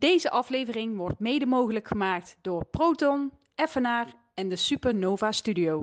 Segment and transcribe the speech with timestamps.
[0.00, 5.82] Deze aflevering wordt mede mogelijk gemaakt door Proton, Effenaar en de Supernova Studio.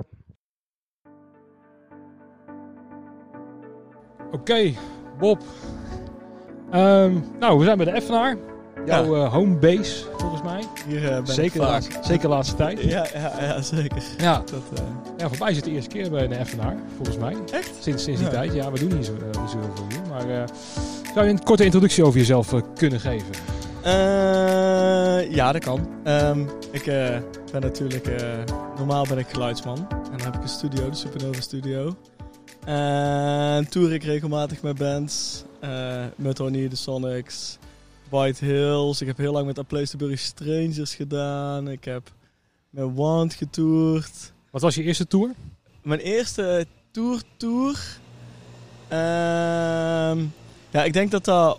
[4.30, 4.72] Oké,
[5.18, 5.42] Bob.
[6.70, 8.36] Ehm, nou, we zijn bij de Effenaar.
[8.86, 9.02] Ja.
[9.02, 10.62] Jouw eh, homebase, volgens mij.
[10.86, 11.68] Hier eh, ben Zeker ik de, vaak.
[11.68, 12.82] laatste, zeker de laatste tijd.
[12.82, 14.02] Ja, ja, ja, zeker.
[14.18, 14.38] Ja.
[14.38, 14.84] Dat, eh,
[15.16, 17.36] ja, voor mij is het de eerste keer bij de Effenaar, volgens mij.
[17.52, 17.70] Echt?
[17.80, 18.34] Sinds, sinds die Ja.
[18.34, 18.54] tijd.
[18.54, 20.08] Ja, we doen niet zo, niet zo heel veel hier.
[20.10, 20.48] Maar eh,
[21.14, 23.34] zou je een korte introductie over jezelf kunnen geven?
[23.82, 25.88] Eh, ja, dat kan.
[26.04, 27.18] Ehm, ik eh,
[27.52, 28.06] ben natuurlijk...
[28.06, 28.38] eh,
[28.76, 29.86] normaal ben ik geluidsman.
[29.88, 31.96] En dan heb ik een studio, de Supernova Studio.
[32.64, 35.44] En tour ik regelmatig met bands.
[36.16, 37.58] met Ronnie, de Sonics,
[38.08, 39.00] White Hills.
[39.00, 41.68] Ik heb heel lang met A Place to Bury Strangers gedaan.
[41.68, 42.12] Ik heb
[42.70, 44.32] met Want getoerd.
[44.50, 45.30] Wat was je eerste tour?
[45.82, 47.98] Mijn eerste tour tour.
[48.88, 50.24] Ehm,
[50.70, 51.58] ja, ik denk dat dat,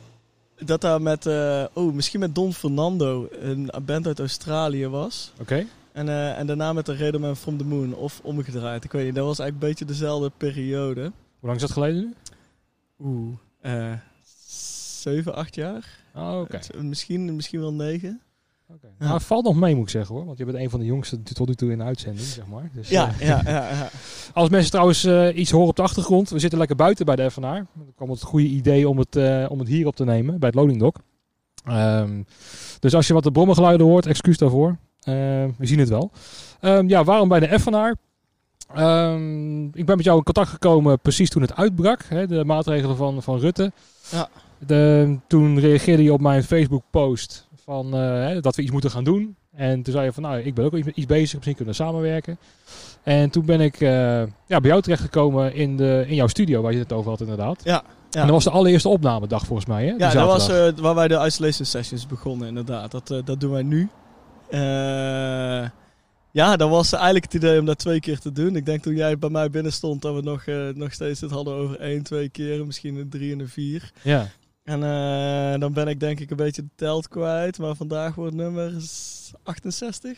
[0.66, 5.32] dat daar met, eh, oh, misschien met Don Fernando, een band uit Australië was.
[5.40, 5.66] Oké.
[5.91, 8.84] En, eh, en daarna met de Redoman From The Moon, of omgedraaid.
[8.84, 11.01] Ik weet niet, dat was eigenlijk een beetje dezelfde periode.
[11.01, 11.12] Hoe
[11.49, 12.13] lang is dat geleden nu?
[12.99, 13.93] Oeh, eh
[15.01, 15.99] 7, 8 jaar.
[16.16, 16.57] Oh, oké.
[16.57, 18.21] Eh, misschien, misschien wel 9.
[18.75, 18.91] Okay.
[18.98, 20.25] Nou, het valt nog mee, moet ik zeggen hoor.
[20.25, 22.70] Want je bent een van de jongsten tot nu toe in de uitzending, zeg maar.
[22.73, 23.89] Dus, ja, eh, ja, ja, ja,
[24.34, 27.31] Als mensen trouwens eh, iets horen op de achtergrond, we zitten lekker buiten bij de
[27.31, 27.53] FNA.
[27.53, 30.49] Dan kwam het goede idee om het, eh, om het hier op te nemen, bij
[30.49, 30.98] het Loningdok.
[31.65, 32.23] Ehm,
[32.79, 34.77] dus als je wat de brommengeluiden hoort, excuus daarvoor.
[34.99, 36.11] Ehm, we zien het wel.
[36.59, 37.95] Ehm, ja, waarom bij de FNA?
[39.73, 43.23] Ik ben met jou in contact gekomen precies toen het uitbrak, hè, de maatregelen van,
[43.23, 43.71] van Rutte.
[44.11, 44.29] Ja.
[44.57, 49.35] De, toen reageerde je op mijn Facebook-post van, eh, dat we iets moeten gaan doen.
[49.55, 52.37] En toen zei je van, nou, ik ben ook iets, bezig, misschien kunnen we samenwerken.
[53.03, 53.89] En toen ben ik eh,
[54.48, 57.61] ja, bij jou terechtgekomen in, de, in jouw studio, waar je het over had inderdaad.
[57.63, 58.20] Ja, ja.
[58.20, 59.91] En dat was de allereerste opnamedag volgens mij, hè?
[59.91, 62.91] Die Ja, dat was eh, waar wij de isolation sessions begonnen, inderdaad.
[62.91, 63.89] Dat, dat doen wij nu.
[66.31, 68.56] Ja, dat was eigenlijk het idee om dat twee keer te doen.
[68.56, 70.45] Ik denk toen jij bij mij binnen stond dat we nog,
[70.75, 72.65] nog steeds het hadden over één, twee keren.
[72.65, 73.91] Misschien een drie en een vier.
[74.01, 74.27] Ja.
[74.69, 77.57] En eh, dan ben ik denk ik een beetje de telt kwijt.
[77.59, 80.18] Maar vandaag wordt nummer s- 68.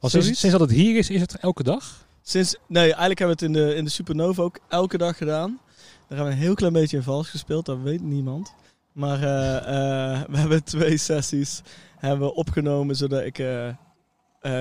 [0.00, 2.06] Want sinds, sinds dat het hier is, is het elke dag?
[2.22, 5.60] Sinds, nee, eigenlijk hebben we het in de, in de Supernova ook elke dag gedaan.
[6.08, 8.54] Daar hebben we een heel klein beetje in vals gespeeld, dat weet niemand.
[8.92, 11.62] Maar eh, eh, we hebben twee sessies
[11.96, 13.36] hebben we opgenomen zodat ik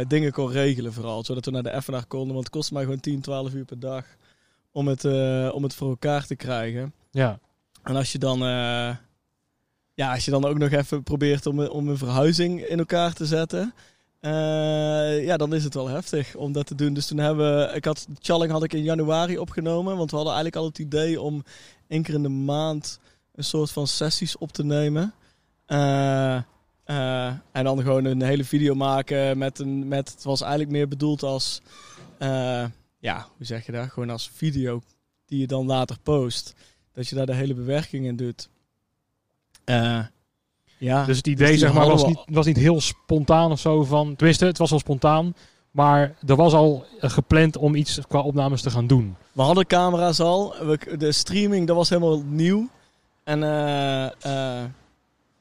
[0.08, 1.24] dingen kon regelen vooral.
[1.24, 3.80] Zodat we naar de Effenaar konden, want het kostte mij gewoon 10, 12 uur per
[3.80, 4.06] dag
[4.72, 5.04] om het,
[5.54, 6.94] om het voor elkaar te krijgen.
[7.12, 7.40] Ja.
[7.84, 8.40] En als je dan,
[9.97, 13.13] ja, als je dan ook nog even probeert om, een- om een verhuizing in elkaar
[13.13, 13.74] te zetten,
[14.19, 16.94] eh, ja, dan is het wel heftig om dat te doen.
[16.94, 20.34] Dus toen hebben we, ik had, Challing had ik in januari opgenomen, want we hadden
[20.36, 21.44] eigenlijk al het idee om
[21.88, 23.00] één keer in de maand
[23.36, 25.13] een soort van sessies op te nemen.
[25.66, 26.36] Eh,
[26.84, 30.88] eh, en dan gewoon een hele video maken met een, met, het was eigenlijk meer
[30.88, 31.62] bedoeld als,
[32.18, 32.66] eh,
[33.00, 33.90] ja, hoe zeg je dat?
[33.90, 34.81] Gewoon als video
[35.25, 36.53] die je dan later post.
[36.94, 38.50] Dat je daar de hele bewerking in doet.
[39.68, 40.00] Eh,
[40.78, 41.06] ja.
[41.06, 44.16] Dus het idee die zeg maar, was, niet, was niet heel spontaan of zo van...
[44.16, 45.36] Tenminste, het was wel spontaan.
[45.72, 49.16] Maar er was al gepland om iets qua opnames te gaan doen.
[49.32, 50.56] We hadden camera's al.
[50.66, 52.70] We, de streaming, dat was helemaal nieuw.
[53.24, 54.66] En eh, eh,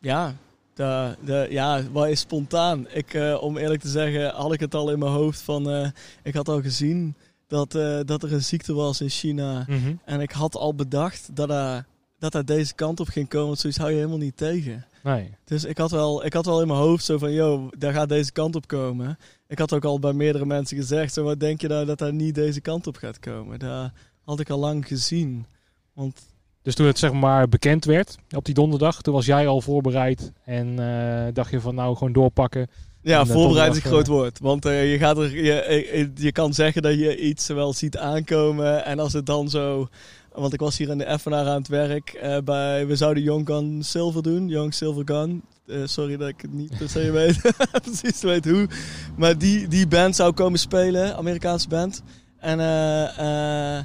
[0.00, 0.34] ja,
[0.74, 2.86] de, de, ja, wat is spontaan?
[2.88, 5.70] Ik, eh, om eerlijk te zeggen, had ik het al in mijn hoofd van...
[5.70, 5.88] eh,
[6.22, 7.14] ik had al gezien
[7.46, 9.66] dat, eh, dat er een ziekte was in China.
[10.04, 11.84] En ik had al bedacht dat
[12.18, 13.46] dat, dat dat deze kant op ging komen.
[13.46, 14.84] Want zoiets hou je helemaal niet tegen.
[15.02, 15.30] Nee.
[15.44, 18.08] Dus ik had, wel, ik had wel in mijn hoofd zo van, yo, daar gaat
[18.08, 19.18] deze kant op komen.
[19.48, 22.12] Ik had ook al bij meerdere mensen gezegd, zo, wat denk je nou dat daar
[22.12, 23.58] niet deze kant op gaat komen?
[23.58, 23.90] Dat
[24.24, 25.46] had ik al lang gezien.
[25.92, 26.26] Want
[26.62, 30.32] Dus toen het zeg maar bekend werd op die donderdag, toen was jij al voorbereid
[30.44, 32.68] en eh, dacht je van nou gewoon doorpakken.
[33.02, 34.38] ja, eh, voorbereid is een groot woord.
[34.38, 37.96] Want eh, je, gaat er, je, eh, je kan zeggen dat je iets wel ziet
[37.96, 38.84] aankomen.
[38.84, 39.88] En als het dan zo...
[40.36, 42.08] Want ik was hier in de Effenaar aan het werk.
[42.12, 44.48] eh, bij, we zouden Young Gun Silver doen.
[44.48, 45.42] Young Silver Gun.
[45.66, 47.40] Eh, sorry dat ik het niet per se weet.
[47.82, 48.68] precies weet hoe.
[49.16, 51.16] Maar die, die band zou komen spelen.
[51.16, 52.02] Amerikaanse band.
[52.38, 53.78] En eh,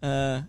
[0.00, 0.42] eh,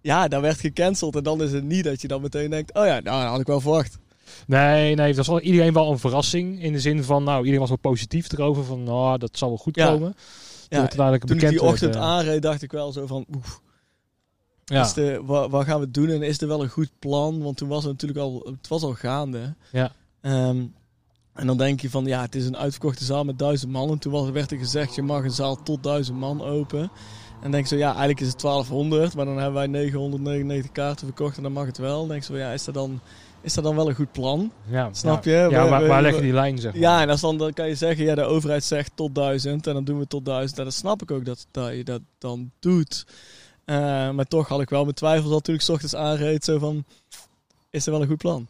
[0.00, 1.16] ja, dat werd gecanceld.
[1.16, 2.74] En dan is het niet dat je dan meteen denkt...
[2.74, 3.98] Oh ja, nou, dat had ik wel verwacht.
[4.46, 7.68] Nee, nee, dat was iedereen wel een verrassing in de zin van nou iedereen was
[7.68, 9.86] wel positief erover van nou dat zal wel goed Ja.
[9.86, 10.12] komen.
[10.68, 10.86] Toen Ja,
[11.18, 13.26] toen ik die ochtend werd, aanreed, dacht ik wel zo van...
[13.36, 13.60] Oef,
[14.74, 17.42] ja, Is de, wat, wat gaan we doen en is er wel een goed plan?
[17.42, 19.54] Want toen was het natuurlijk al, het was al gaande.
[19.72, 19.92] Ja.
[20.20, 20.64] Ehm,
[21.34, 23.90] en dan denk je van, ja, het is een uitverkochte zaal met duizend man.
[23.90, 26.80] En toen was, werd er gezegd, je mag een zaal tot duizend man open.
[26.80, 29.14] En dan denk zo, ja, eigenlijk is het 1200.
[29.14, 31.98] Maar dan hebben wij 999 kaarten verkocht en dan mag het wel.
[31.98, 33.00] Dan denk zo, ja, is dat dan,
[33.40, 34.52] is dat dan wel een goed plan?
[34.68, 35.30] Ja, Snap ja.
[35.44, 35.50] je?
[35.50, 36.80] Ja, We- waar, we- waar we- leg je die lijn, zeg maar?
[36.80, 39.74] Ja, en als dan, dan kan je zeggen, ja, de overheid zegt tot duizend en
[39.74, 40.58] dan doen we tot duizend.
[40.58, 43.06] En dan snap ik ook dat, dat je dat dan doet.
[43.66, 46.44] Eh, maar toch had ik wel mijn twijfels al toen ik ochtends aanreed.
[46.44, 46.84] Zo van,
[47.70, 48.46] is er wel een goed plan?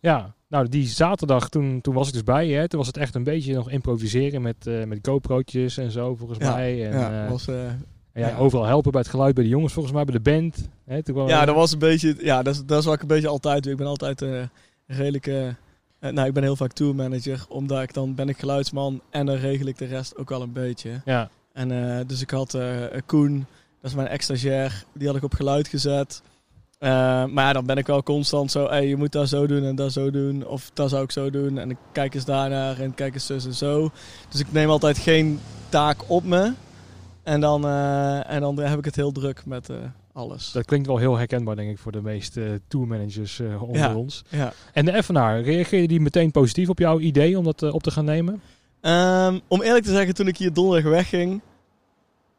[0.00, 2.54] Ja, nou die zaterdag, toen, toen was ik dus bij je.
[2.56, 2.68] Hè.
[2.68, 6.38] Toen was het echt een beetje nog improviseren met, eh met GoPro'tjes en zo, volgens
[6.38, 6.90] Ja, mij.
[6.90, 7.80] En, ja, eh, was, en
[8.12, 8.36] jij ja.
[8.36, 10.68] overal helpen bij het geluid bij de jongens, volgens mij, bij de band.
[10.84, 13.00] Hè, toen kwam- ja, dat was een beetje, ja, dat is, dat is wat ik
[13.02, 13.72] een beetje altijd doe.
[13.72, 14.24] Ik ben altijd
[14.86, 15.54] redelijk, eh, eh,
[15.98, 19.66] nou, ik ben heel vaak tourmanager, omdat ik dan ben ik geluidsman en dan regel
[19.66, 21.00] ik de rest ook al een beetje.
[21.04, 21.68] Ja, En
[22.06, 22.72] dus ik had eh,
[23.06, 23.46] Koen,
[23.84, 26.22] dat is mijn ex-stagiair, die had ik op geluid gezet.
[26.78, 26.90] Eh,
[27.24, 29.74] maar ja, dan ben ik wel constant zo, hey, je moet dat zo doen en
[29.74, 30.46] dat zo doen.
[30.46, 31.58] Of dat zou ik zo doen.
[31.58, 33.90] En ik kijk eens daarnaar en kijk eens zus en zo.
[34.28, 36.52] Dus ik neem altijd geen taak op me.
[37.22, 39.76] En dan, eh, en dan heb ik het heel druk met eh,
[40.12, 40.52] alles.
[40.52, 43.94] dat klinkt wel heel herkenbaar, denk ik, voor de meeste tourmanagers onder Ja.
[43.94, 44.24] ons.
[44.28, 44.52] Ja.
[44.72, 48.04] En de Evenaar, reageerde die meteen positief op jouw idee om dat op te gaan
[48.04, 48.40] nemen?
[48.80, 51.40] Ehm, om eerlijk te zeggen, toen ik hier donderdag wegging,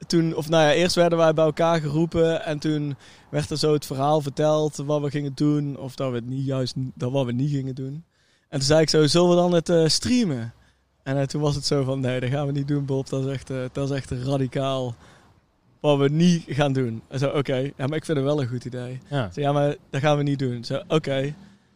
[0.08, 2.96] toen, of nou ja, eerst werden wij bij elkaar geroepen en toen
[3.30, 6.46] werd er zo het verhaal verteld wat we gingen doen, of dat we het niet
[6.46, 8.04] juist, dat wat we niet gingen doen.
[8.50, 10.54] En toen zei ik zo, zullen we dan het eh, streamen?
[11.04, 13.10] En eh, toen was het zo van, nee, dat gaan we niet doen, Bob.
[13.10, 14.96] Dat is echt, eh, dat is echt radicaal
[15.80, 17.02] wat we niet gaan doen.
[17.08, 19.00] En zo, oké, ja, maar ik vind het wel een goed idee.
[19.10, 19.30] Ja.
[19.34, 20.64] Zo, ja, maar dat gaan we niet doen.
[20.64, 21.34] Zo, oké.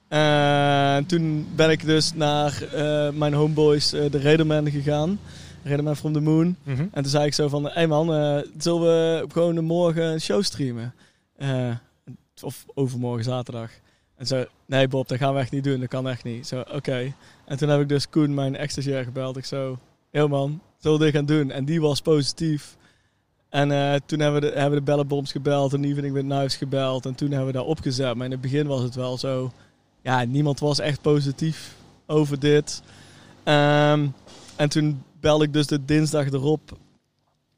[0.08, 2.64] En toen ben ik dus naar
[3.14, 5.20] mijn homeboys, de Raiderman, gegaan.
[5.70, 6.56] Raiderman from the Moon.
[6.64, 6.82] Mhm.
[6.82, 10.22] En toen zei ik zo van, hé hey man, eh, zullen we gewoon morgen een
[10.22, 10.94] show streamen?
[11.36, 11.72] Eh,
[12.42, 13.72] of overmorgen zaterdag.
[14.16, 15.80] En zo, nee Bob, dat gaan we echt niet doen.
[15.80, 16.48] Dat kan echt niet.
[16.48, 17.14] Zo, oké.
[17.46, 19.38] En toen heb ik dus Koen, mijn ex-stagiair, gebeld.
[19.38, 19.78] Ik zo,
[20.12, 21.52] yo man, zullen we dit gaan doen?
[21.52, 22.78] En die was positief.
[23.50, 26.56] En eh, toen hebben we, de, hebben we de bellenbombs gebeld en Evening with Knives
[26.56, 27.06] gebeld.
[27.06, 28.16] En toen hebben we daar opgezet.
[28.16, 29.52] Maar in het begin was het wel zo...
[30.02, 31.76] Ja, niemand was echt positief
[32.06, 32.82] over dit.
[33.44, 34.08] Ehm,
[34.56, 36.78] en toen belde ik dus de dinsdag erop.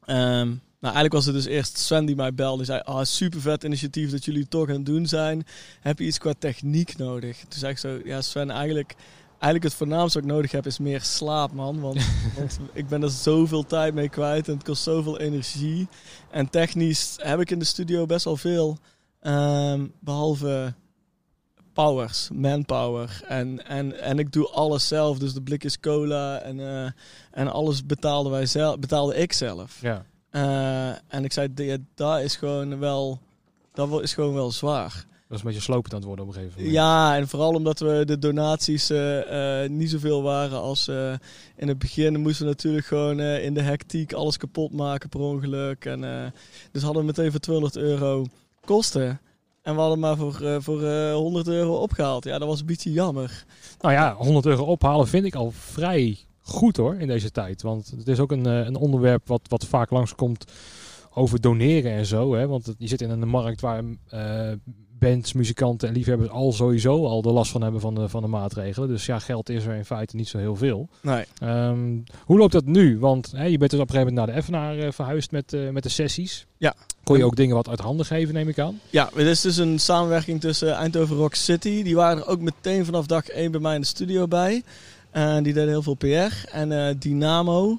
[0.04, 0.48] Ehm,
[0.82, 2.56] nou, eigenlijk was het dus eerst Sven die mij belde.
[2.56, 5.44] Die zei, ah, super vet initiatief dat jullie toch aan het doen zijn.
[5.80, 7.38] Heb je iets qua techniek nodig?
[7.38, 8.94] Toen zei ik zo, ja Sven, eigenlijk,
[9.30, 11.80] eigenlijk het voornaamste wat ik nodig heb is meer slaap, man.
[11.80, 12.06] Want,
[12.36, 15.88] want ik ben er zoveel tijd mee kwijt en het kost zoveel energie.
[16.30, 18.78] En technisch heb ik in de studio best wel veel.
[19.20, 20.74] Ehm, behalve
[21.72, 23.22] powers, manpower.
[23.28, 25.18] En, en, en ik doe alles zelf.
[25.18, 26.90] Dus de blikjes cola en, eh,
[27.30, 29.78] en alles betaalden wij zelf, betaalde ik zelf.
[29.80, 30.04] Ja.
[30.32, 33.18] Eh, en ik zei, ja, dat is gewoon wel,
[33.72, 35.06] dat is gewoon wel zwaar.
[35.28, 36.76] Dat is een beetje slopend aan het worden op een gegeven moment.
[36.76, 40.88] Ja, en vooral omdat we de donaties eh, eh, niet zoveel waren als
[41.56, 42.20] in het begin.
[42.20, 45.84] Moesten we natuurlijk gewoon in de hectiek alles kapot maken per ongeluk.
[45.84, 46.32] En,
[46.70, 48.26] dus hadden we meteen voor 200 euro
[48.64, 49.20] kosten.
[49.62, 52.24] En we hadden maar voor, eh, voor eh, 100 euro opgehaald.
[52.24, 53.44] Ja, dat was een beetje jammer.
[53.80, 57.62] Nou ja, 100 euro ophalen vind ik al vrij goed hoor in deze tijd.
[57.62, 60.44] Want het is ook een, eh, een onderwerp wat, wat vaak langskomt
[61.14, 62.34] over doneren en zo.
[62.34, 62.46] Hè?
[62.46, 64.52] Want je zit in een markt waar eh,
[65.02, 68.28] bands, muzikanten en liefhebbers al sowieso al de last van hebben van de, van de
[68.28, 68.88] maatregelen.
[68.88, 70.88] Dus ja, geld is er in feite niet zo heel veel.
[71.00, 71.24] Nee.
[71.38, 72.98] Ehm, hoe loopt dat nu?
[72.98, 75.52] Want hè, je bent dus op een gegeven moment naar de Evenaar eh, verhuisd met,
[75.52, 76.46] eh, met de sessies.
[76.56, 76.74] Ja.
[77.04, 78.80] Kon je ook dingen wat uit handen geven, neem ik aan?
[78.90, 81.82] Ja, het is dus een samenwerking tussen Eindhoven Rock City.
[81.82, 84.62] Die waren er ook meteen vanaf dag 1 bij mij in de studio bij.
[85.12, 86.48] Die deden heel veel PR.
[86.52, 87.78] En eh, Dynamo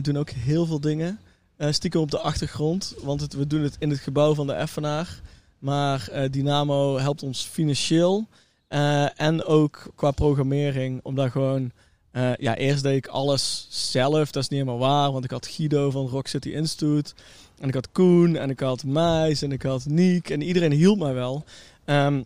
[0.00, 1.18] doen ook heel veel dingen.
[1.58, 5.20] Stiekem op de achtergrond, want het, we doen het in het gebouw van de Effenaar.
[5.62, 8.28] Maar eh, Dynamo helpt ons financieel
[8.68, 11.00] eh, en ook qua programmering.
[11.02, 11.70] Omdat gewoon,
[12.10, 14.30] eh, ja, eerst deed ik alles zelf.
[14.30, 17.12] Dat is niet helemaal waar, want ik had Guido van Rock City Institute.
[17.58, 20.30] En ik had Koen en ik had Meis en ik had Niek.
[20.30, 21.44] En iedereen hielp mij wel.
[21.84, 22.22] Ehm,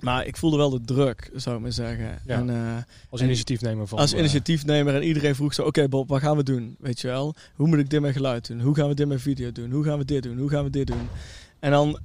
[0.00, 2.18] maar ik voelde wel de druk, zou ik maar zeggen.
[2.26, 2.38] Ja.
[2.38, 3.98] En, Als initiatiefnemer van...
[3.98, 6.76] als initiatiefnemer en iedereen vroeg zo, oké Bob, wat gaan we doen?
[6.78, 7.34] Weet je wel?
[7.54, 8.60] Hoe moet ik dit met geluid doen?
[8.60, 9.70] Hoe gaan we dit met video doen?
[9.70, 10.38] Hoe gaan we dit doen?
[10.38, 11.08] Hoe gaan we dit doen?
[11.60, 11.98] En dan,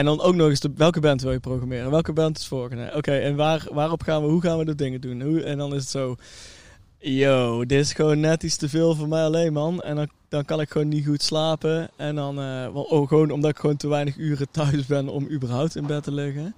[0.00, 1.90] en dan ook nog eens, de, welke band wil je programmeren?
[1.90, 2.92] Welke band is volgende?
[2.94, 5.22] Oké, en waar, waarop gaan we, hoe gaan we de dingen doen?
[5.22, 6.16] Hoe, en dan is het zo,
[6.98, 9.80] yo, dit is gewoon net iets te veel voor mij alleen man.
[9.80, 11.90] En dan, dan kan ik gewoon niet goed slapen.
[11.96, 15.76] En dan, wel, oh, gewoon omdat ik gewoon te weinig uren thuis ben om überhaupt
[15.76, 16.54] in bed te liggen.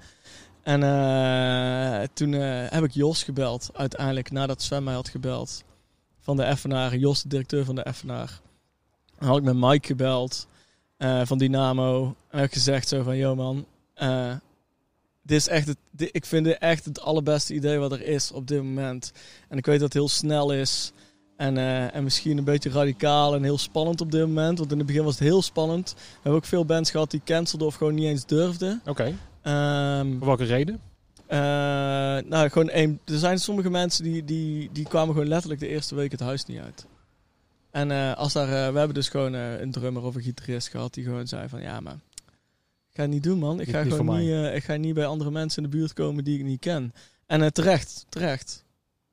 [0.63, 5.65] En eh, toen eh, heb ik Jos gebeld, uiteindelijk, nadat Sven mij had gebeld.
[6.21, 8.41] Van de Effenaar, Jos, de directeur van de Effenaar.
[9.19, 10.47] Dan had ik met Mike gebeld,
[11.03, 12.15] eh, van Dynamo.
[12.31, 14.35] En heb ik gezegd zo van, yo man, eh,
[15.23, 18.33] dit is echt het, dit- ik vind dit echt het allerbeste idee wat er is
[18.33, 19.13] op dit moment.
[19.49, 20.93] En ik weet dat het heel snel is.
[21.37, 24.59] En, eh, en misschien een beetje radicaal en heel spannend op dit moment.
[24.59, 25.95] Want in het begin was het heel spannend.
[25.97, 28.81] We hebben ook veel bands gehad die cancelden of gewoon niet eens durfden.
[28.87, 30.81] Oké, Ehm, voor welke reden?
[32.29, 33.01] Nou, gewoon één.
[33.05, 36.45] Er zijn sommige mensen die, die, die kwamen gewoon letterlijk de eerste week het huis
[36.47, 36.87] niet uit.
[37.73, 40.69] En eh, als daar, eh, we hebben dus gewoon eh, een drummer of een gitarist
[40.69, 41.99] gehad die gewoon zei van ja, maar
[42.89, 43.61] ik ga het niet doen man.
[43.61, 46.25] Ik ga niet gewoon niet, ik ga niet bij andere mensen in de buurt komen
[46.25, 46.95] die ik niet ken.
[47.27, 48.65] En terecht, terecht.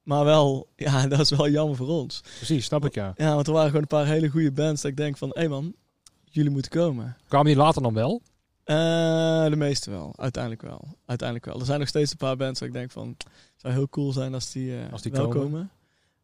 [0.04, 2.22] Maar wel, ja, dat is wel jammer voor ons.
[2.36, 3.14] Precies, snap ik ja.
[3.16, 5.48] Ja, want er waren gewoon een paar hele goede bands dat ik denk van hé
[5.48, 5.76] man,
[6.24, 7.18] jullie moeten komen.
[7.28, 8.22] Kwamen die later dan wel?
[9.50, 10.88] De meeste wel, uiteindelijk wel.
[11.06, 11.60] Uiteindelijk wel.
[11.60, 14.12] Er zijn nog steeds een paar bands waar ik denk van, het zou heel cool
[14.12, 15.42] zijn als die, Als die wel komen.
[15.42, 15.70] komen.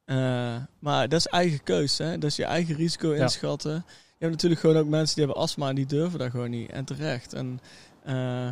[0.06, 2.18] Eh, maar dat is eigen keus, hè.
[2.18, 3.22] Dat is je eigen risico Ja.
[3.22, 3.72] inschatten.
[4.18, 6.72] Je hebt natuurlijk gewoon ook mensen die hebben astma en die durven dat gewoon niet.
[6.72, 7.34] En terecht.
[7.34, 7.60] En
[8.04, 8.48] eh,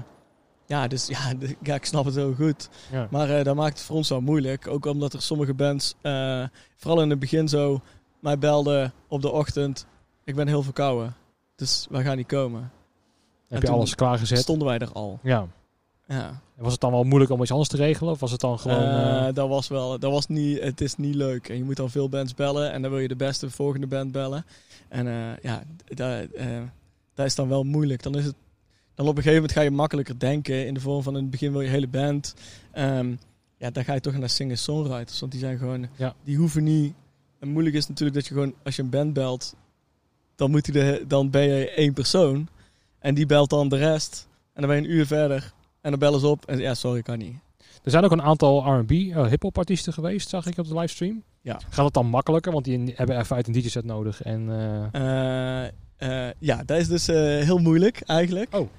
[0.66, 1.34] ja, dus ja,
[1.76, 2.70] ik snap het heel goed.
[2.92, 3.08] Ja.
[3.12, 4.68] Maar eh, dat maakt het voor ons wel moeilijk.
[4.68, 5.96] Ook omdat er sommige bands,
[6.76, 7.82] vooral in het begin zo,
[8.20, 9.86] mij belden op de ochtend.
[10.24, 11.16] Ik ben heel verkouden,
[11.56, 12.72] dus wij gaan niet komen.
[13.48, 14.38] Heb En je alles klaargezet?
[14.40, 15.20] Stonden wij er al.
[15.24, 15.48] Ja.
[16.08, 16.28] Ja.
[16.56, 18.14] En was het dan wel moeilijk om iets anders te regelen?
[18.14, 18.78] Of was het dan gewoon...
[18.80, 21.50] Eh, eh, dat was wel, dat was niet, het is niet leuk.
[21.50, 24.12] En je moet dan veel bands bellen en dan wil je de beste volgende band
[24.12, 24.46] bellen.
[24.88, 26.28] En eh, ja, dat,
[27.14, 28.04] dat is dan wel moeilijk.
[28.04, 28.36] Dan is het,
[28.96, 31.32] dan op een gegeven moment ga je makkelijker denken in de vorm van in het
[31.32, 32.34] begin wil je hele band.
[32.72, 33.16] Ehm,
[33.58, 36.16] ja, dan ga je toch naar singer-songwriters, want die zijn gewoon, Ja.
[36.24, 36.94] die hoeven niet.
[37.40, 39.56] En moeilijk is natuurlijk dat je gewoon, als je een band belt,
[40.36, 42.48] dan, moet die de, dan ben je één persoon.
[43.00, 44.28] En die belt dan de rest.
[44.54, 45.54] En dan ben je een uur verder.
[45.84, 47.36] En dan bellen ze op en ja, sorry, kan niet.
[47.84, 51.24] Er zijn ook een aantal R&B, eh, hip-hop artiesten geweest, zag ik op de livestream.
[51.42, 51.60] Ja.
[51.70, 52.52] Gaat het dan makkelijker?
[52.52, 54.22] Want die hebben even uit een DJ-set nodig.
[54.22, 54.50] En,
[54.92, 55.64] eh,
[55.98, 57.08] Eh, ja, dat is dus
[57.46, 58.56] heel moeilijk eigenlijk.
[58.56, 58.70] Oh.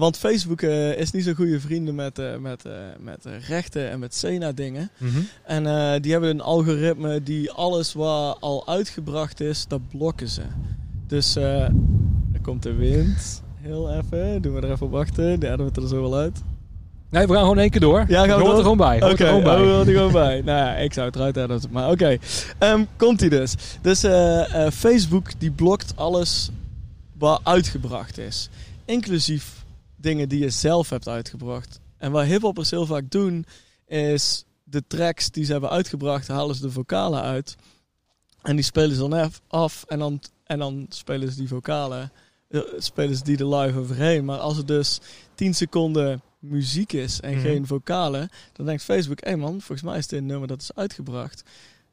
[0.00, 2.64] Want Facebook is niet zo goede vrienden met, met,
[3.00, 4.90] met rechten en met Sena dingen.
[4.98, 5.18] mhm.
[5.44, 10.42] En die hebben een algoritme die alles wat al uitgebracht is, dat blokken ze.
[11.06, 11.72] Dus er
[12.42, 13.42] komt de wind.
[13.68, 15.30] Heel even, doen we er even op wachten.
[15.30, 16.42] Ja, dan wordt er zo wel uit.
[17.10, 18.04] Nee, we gaan gewoon één keer door.
[18.08, 19.00] Ja, gaan we hoort er gewoon bij.
[19.00, 19.60] Hoort Oké, er gewoon bij.
[19.64, 20.42] we er gewoon bij.
[20.42, 21.60] nou ja, ik zou het eruit hebben.
[21.70, 22.18] Maar oké,
[22.58, 23.54] Ehm, komt ie dus.
[23.82, 26.50] Dus eh, eh, Facebook die blokt alles
[27.18, 28.48] wat uitgebracht is.
[28.84, 29.64] Inclusief
[29.96, 31.80] dingen die je zelf hebt uitgebracht.
[31.98, 33.44] En wat hiphoppers heel vaak doen,
[33.86, 37.56] is de tracks die ze hebben uitgebracht, halen ze de vocalen uit.
[38.42, 42.12] En die spelen ze dan af- af en dan, en dan spelen ze die vocalen,
[42.78, 44.24] spelen ze die er live overheen.
[44.24, 45.00] Maar als het dus
[45.34, 47.40] 10 seconden muziek is en Mhm.
[47.40, 50.74] geen vocalen, dan denkt Facebook, hé man, volgens mij is dit een nummer dat is
[50.74, 51.42] uitgebracht.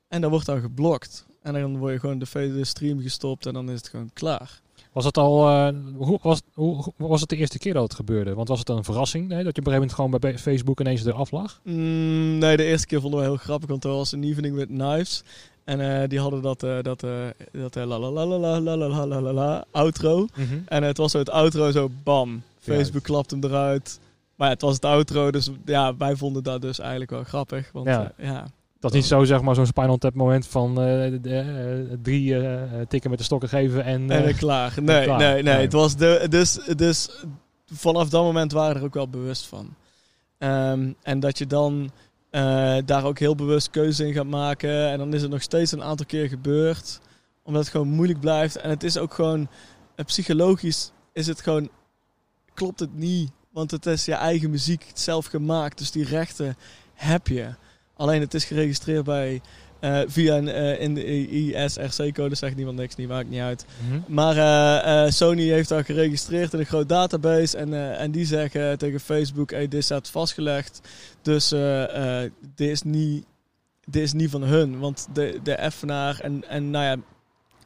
[0.08, 1.26] En dat wordt dan geblokt.
[1.42, 4.62] En dan word je gewoon de, stream gestopt en dan is het gewoon klaar.
[4.92, 8.34] Was het al, eh, hoe, was, hoe, was het de eerste keer dat het gebeurde?
[8.34, 10.80] Want was het dan een verrassing dat je op een gegeven moment gewoon bij Facebook
[10.80, 11.60] ineens eraf lag?
[11.64, 14.68] Mm, nee, de eerste keer vonden we heel grappig, want er was een evening with
[14.68, 15.24] knives.
[15.66, 17.12] En eh, die hadden dat, eh, dat, eh,
[17.52, 20.28] dat eh, la la la la la la la la la la la outro.
[20.66, 22.42] En het was zo het outro zo bam.
[22.60, 24.00] Facebook klapt hem eruit.
[24.36, 27.70] Maar ja, het was het outro, dus ja, wij vonden dat dus eigenlijk wel grappig.
[27.72, 28.46] Want Ja.
[28.80, 32.40] Dat is niet zo, zeg maar, zo'n Spinal Tap moment van eh, de, eh, drie
[32.40, 34.12] eh, tikken met de stokken geven en...
[34.12, 34.74] en eh, klaar.
[34.82, 35.20] Nee, klaar.
[35.20, 35.44] nee, nee.
[35.44, 35.62] Nee.
[35.62, 37.24] Het was de, dus, dus
[37.66, 39.74] vanaf dat moment waren we er ook wel bewust van.
[40.38, 41.92] Ehm, en dat je dan
[42.36, 44.90] eh, daar ook heel bewust keuze in gaat maken.
[44.90, 47.00] En dan is het nog steeds een aantal keer gebeurd.
[47.44, 48.56] Omdat het gewoon moeilijk blijft.
[48.56, 49.48] En het is ook gewoon,
[49.96, 51.70] eh, psychologisch is het gewoon,
[52.54, 53.32] klopt het niet.
[53.52, 55.78] Want het is je eigen muziek, zelf gemaakt.
[55.78, 56.58] Dus die rechten
[56.94, 57.56] heb je.
[57.94, 59.42] Alleen het is geregistreerd bij,
[59.80, 63.66] eh, via een, eh, in de ISRC-code, zegt niemand niks, die maakt niet uit.
[63.88, 64.14] mhm.
[64.14, 67.58] Maar eh, Sony heeft dat geregistreerd in een groot database.
[67.58, 70.82] En, en die zeggen tegen Facebook: hey, dit staat vastgelegd.
[71.22, 71.50] Dus
[72.56, 73.26] dit, is niet,
[73.86, 74.80] dit is niet van hun.
[74.80, 76.96] Want de, de Effenaar en, en nou ja,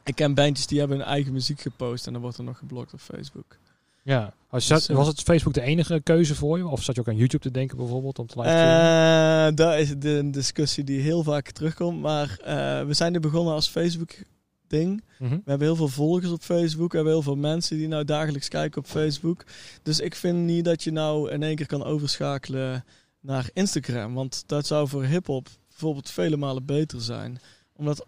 [0.04, 2.06] ik ken bandjes die hebben hun eigen muziek gepost.
[2.06, 3.56] En dan wordt er nog geblokt op Facebook.
[4.02, 4.32] Ja.
[4.50, 6.66] Was, Dus, was het Facebook de enige keuze voor je?
[6.66, 9.98] Of zat je ook aan YouTube te denken bijvoorbeeld om te live Eh dat is
[9.98, 12.00] de, een discussie die heel vaak terugkomt.
[12.00, 15.02] Maar eh, we zijn er begonnen als Facebook-ding.
[15.18, 15.30] Mhm.
[15.30, 16.90] We hebben heel veel volgers op Facebook.
[16.90, 19.44] We hebben heel veel mensen die nou dagelijks kijken op Facebook.
[19.82, 22.84] Dus ik vind niet dat je nou in één keer kan overschakelen
[23.20, 24.14] naar Instagram.
[24.14, 27.40] Want dat zou voor hip-hop bijvoorbeeld vele malen beter zijn.
[27.76, 28.06] Omdat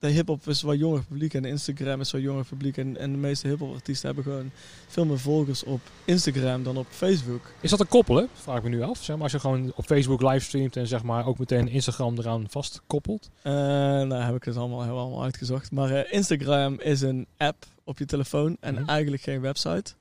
[0.00, 2.76] de hip-hop is wat jonger publiek en Instagram is wat jonger publiek.
[2.76, 4.50] En, en de meeste hip-hop artiesten hebben gewoon
[4.88, 7.40] veel meer volgers op Instagram dan op Facebook.
[7.60, 8.28] Is dat te koppelen?
[8.32, 8.98] Vraag ik me nu af.
[9.02, 12.44] Zeg maar, als je gewoon op Facebook livestreamt en zeg maar ook meteen Instagram eraan
[12.48, 13.30] vastkoppelt.
[13.42, 15.70] Eh nou heb ik het allemaal, allemaal uitgezocht.
[15.70, 18.88] Maar eh, Instagram is een app op je telefoon en Mhm.
[18.88, 19.92] eigenlijk geen website.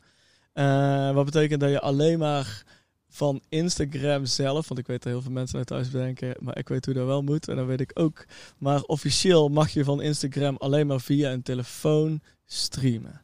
[0.54, 2.64] Eh, wat betekent dat je alleen maar
[3.10, 6.68] van Instagram zelf, want ik weet dat heel veel mensen naar thuis bedenken, maar ik
[6.68, 8.26] weet hoe dat wel moet en dat weet ik ook.
[8.58, 13.22] Maar officieel mag je van Instagram alleen maar via een telefoon streamen.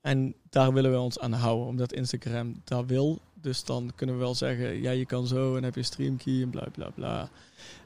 [0.00, 3.18] En daar willen we ons aan houden, omdat Instagram dat wil.
[3.40, 6.50] Dus dan kunnen we wel zeggen, ja, je kan zo en heb je streamkey en
[6.50, 7.28] bla bla bla.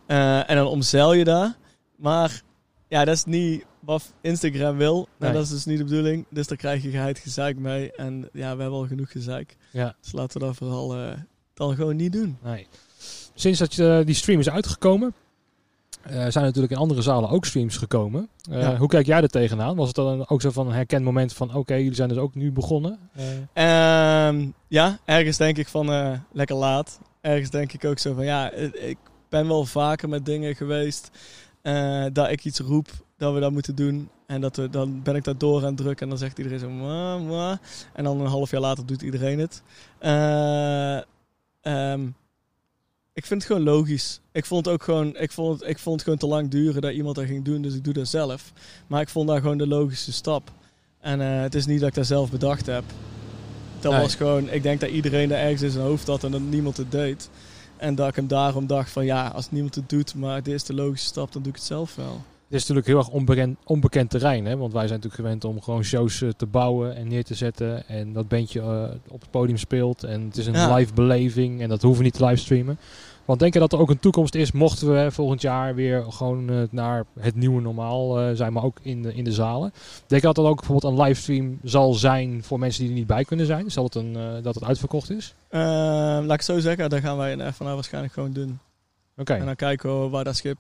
[0.06, 1.56] Eh, en dan omzeil je daar.
[1.96, 2.42] Maar
[2.88, 5.08] ja, dat is niet wat Instagram wil.
[5.18, 5.32] Nee.
[5.32, 6.24] Dat is dus niet de bedoeling.
[6.30, 7.92] Dus daar krijg je geheid gezeik mee.
[7.92, 9.56] En ja, we hebben al genoeg gezeik.
[9.70, 9.94] Ja.
[10.02, 11.12] Dus laten we dat vooral eh,
[11.54, 12.38] dan gewoon niet doen.
[12.42, 12.66] Nee.
[13.34, 15.14] Sinds dat je, die stream is uitgekomen,
[16.02, 18.28] eh, zijn natuurlijk in andere zalen ook streams gekomen.
[18.50, 18.76] Eh, Ja.
[18.76, 19.76] Hoe kijk jij er tegenaan?
[19.76, 22.34] Was het dan ook zo van een herkend moment van oké, jullie zijn dus ook
[22.34, 22.98] nu begonnen?
[23.52, 27.00] Eh, Ehm, ja, ergens denk ik van eh, lekker laat.
[27.20, 31.10] Ergens denk ik ook zo van ja, eh, ik ben wel vaker met dingen geweest
[31.62, 34.08] eh, dat ik iets roep dat we dat moeten doen.
[34.26, 36.58] En dat we, dan ben ik daar door aan het drukken en dan zegt iedereen
[36.58, 37.56] zo "Mwah, mwah."
[37.92, 39.62] En dan een half jaar later doet iedereen het.
[39.98, 40.96] Eh,
[41.60, 42.06] ehm,
[43.12, 44.20] ik vind het gewoon logisch.
[44.32, 46.82] Ik vond het ook gewoon, ik vond het, ik vond het gewoon te lang duren
[46.82, 48.52] dat iemand dat ging doen, dus ik doe dat zelf.
[48.86, 50.50] Maar ik vond daar gewoon de logische stap.
[51.00, 52.84] En eh, het is niet dat ik dat zelf bedacht heb.
[53.80, 54.00] Dat Nee.
[54.00, 56.76] was gewoon, ik denk dat iedereen er ergens in zijn hoofd had en dat niemand
[56.76, 57.30] het deed.
[57.76, 60.64] En dat ik hem daarom dacht van ja, als niemand het doet, maar dit is
[60.64, 62.22] de logische stap, dan doe ik het zelf wel.
[62.48, 64.56] Het is natuurlijk heel erg onbekend, onbekend terrein, hè?
[64.56, 67.88] want wij zijn natuurlijk gewend om gewoon shows eh, te bouwen en neer te zetten.
[67.88, 70.74] En dat bandje eh, op het podium speelt en het is een Ja.
[70.74, 72.78] live beleving en dat hoeven we niet te livestreamen.
[73.24, 76.50] Want denk je dat er ook een toekomst is, mochten we volgend jaar weer gewoon
[76.50, 79.72] eh, naar het nieuwe normaal zijn, maar ook in de, in de zalen.
[80.06, 83.06] Denk je dat er ook bijvoorbeeld een livestream zal zijn voor mensen die er niet
[83.06, 83.70] bij kunnen zijn?
[83.70, 84.12] Zal het een,
[84.42, 85.34] dat het uitverkocht is?
[85.50, 88.58] Laat ik zo zeggen, dat gaan wij FNA waarschijnlijk gewoon doen.
[89.16, 90.58] Oké, En dan kijken we waar dat schip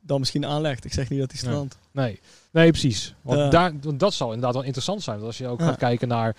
[0.00, 0.84] dan misschien aanlegt.
[0.84, 1.48] Ik zeg niet dat hij Ja.
[1.48, 1.76] strandt.
[1.90, 2.20] nee.
[2.52, 3.14] Nee, precies.
[3.22, 3.48] Want, Ja.
[3.48, 5.16] daar, want dat zou inderdaad wel interessant zijn.
[5.16, 5.66] Want als je ook Ja.
[5.66, 6.36] gaat kijken naar...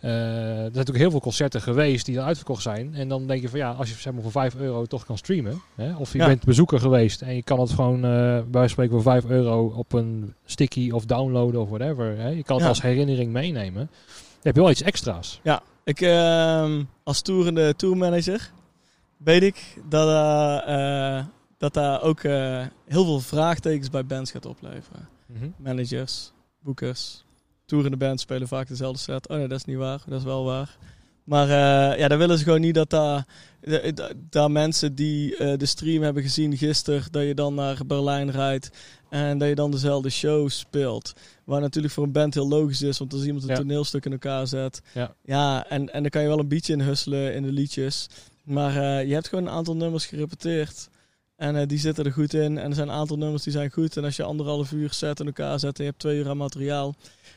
[0.00, 2.94] eh, er zijn natuurlijk heel veel concerten geweest die dan uitverkocht zijn.
[2.94, 5.18] En dan denk je van ja, als je zeg maar voor 5 euro toch kan
[5.18, 5.60] streamen.
[5.74, 6.26] Hè, of je Ja.
[6.26, 9.66] bent bezoeker geweest en je kan het gewoon eh bij wijze spreken voor 5 euro
[9.76, 12.18] op een sticky of downloaden of whatever.
[12.18, 12.28] Hè.
[12.28, 12.68] Je kan het Ja.
[12.68, 13.86] als herinnering meenemen.
[14.06, 15.40] Dan heb je wel iets extra's.
[15.84, 18.50] Ik, ehm, als toerende tourmanager
[19.16, 20.08] weet ik dat,
[20.66, 21.24] eh,
[21.58, 25.08] dat daar ook eh, heel veel vraagtekens bij bands gaat opleveren.
[25.26, 25.48] Mhm.
[25.56, 27.24] Managers, boekers,
[27.64, 29.28] toerende bands spelen vaak dezelfde set.
[29.28, 30.02] Oh nee, dat is niet waar.
[30.06, 30.76] Dat is wel waar.
[31.24, 33.26] Maar eh, ja, dan willen ze gewoon niet dat daar,
[33.60, 37.80] da- da- daar mensen die eh, de stream hebben gezien gisteren, dat je dan naar
[37.86, 38.70] Berlijn rijdt
[39.10, 41.12] en dat je dan dezelfde show speelt.
[41.44, 43.56] Waar natuurlijk voor een band heel logisch is, want als iemand een Ja.
[43.56, 44.80] toneelstuk in elkaar zet.
[44.94, 45.14] Ja.
[45.24, 48.06] ja en, en dan kan je wel een beetje in husselen in de liedjes.
[48.44, 50.88] Maar eh, je hebt gewoon een aantal nummers gerepeteerd.
[51.36, 52.58] En eh, die zitten er goed in.
[52.58, 53.96] En er zijn een aantal nummers die zijn goed.
[53.96, 56.36] En als je anderhalf uur set in elkaar zet en je hebt twee uur aan
[56.36, 56.94] materiaal,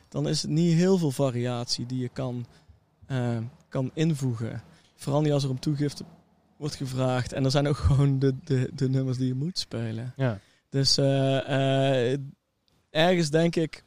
[0.09, 2.45] dan is het niet heel veel variatie die je kan,
[3.05, 3.38] eh,
[3.69, 4.63] kan invoegen.
[4.95, 6.03] Vooral niet als er om toegifte
[6.57, 7.33] wordt gevraagd.
[7.33, 10.13] En er zijn ook gewoon de, de, de nummers die je moet spelen.
[10.15, 10.39] Ja.
[10.69, 12.12] Dus eh,
[12.89, 13.83] ergens denk ik,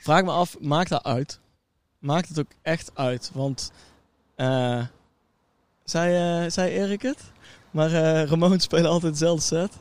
[0.00, 1.40] vraag me af, maakt dat uit?
[1.98, 3.30] Maakt het ook echt uit?
[3.34, 3.72] Want,
[5.84, 7.32] zei, zei Erik het?
[7.74, 9.72] Maar eh Ramon spelen altijd dezelfde set.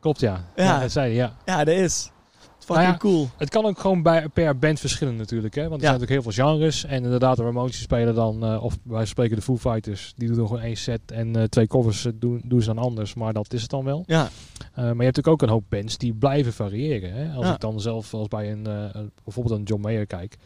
[0.00, 0.44] Klopt ja.
[0.56, 0.64] Ja.
[0.64, 0.80] ja.
[0.80, 1.36] dat zei hij, ja.
[1.44, 2.10] Ja, dat is
[2.58, 3.28] fucking Nou ja, cool.
[3.36, 5.54] Het kan ook gewoon bij, per band verschillen natuurlijk.
[5.54, 5.68] Hè?
[5.68, 5.88] Want er Ja.
[5.88, 6.84] zijn natuurlijk heel veel genres.
[6.84, 8.44] En inderdaad, de Ramones spelen dan...
[8.44, 10.12] eh, of wij spreken de Foo Fighters.
[10.16, 11.00] Die doen gewoon één set.
[11.06, 13.14] En eh, twee covers eh, doen, doen ze dan anders.
[13.14, 14.02] Maar dat is het dan wel.
[14.06, 14.28] Ja, Eh,
[14.74, 17.12] maar je hebt natuurlijk ook een hoop bands die blijven variëren.
[17.12, 17.34] Hè?
[17.34, 17.54] Als Ja.
[17.54, 20.36] ik dan zelf als bij een, eh, bijvoorbeeld een John Mayer kijk.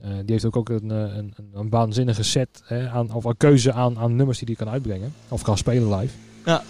[0.00, 3.24] eh, die heeft ook, ook een, eh, een, een, een waanzinnige set hè, aan, of
[3.24, 5.12] een keuze aan, aan nummers die hij kan uitbrengen.
[5.28, 6.14] Of kan spelen live.
[6.44, 6.62] Ja.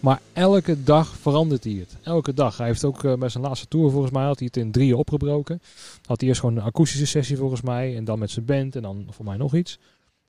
[0.00, 1.96] Maar elke dag verandert hij het.
[2.02, 2.56] Elke dag.
[2.56, 4.94] Hij heeft ook eh, bij zijn laatste tour volgens mij had hij het in drieën
[4.96, 5.60] opgebroken.
[6.06, 7.96] Had hij eerst gewoon een akoestische sessie volgens mij.
[7.96, 8.76] En dan met zijn band.
[8.76, 9.78] En dan voor mij nog iets.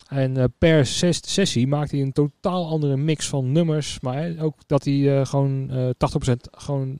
[0.07, 3.99] En eh, per ses- sessie maakt hij een totaal andere mix van nummers.
[3.99, 5.89] Maar hè, ook dat hij eh, gewoon eh
[6.29, 6.97] 80% gewoon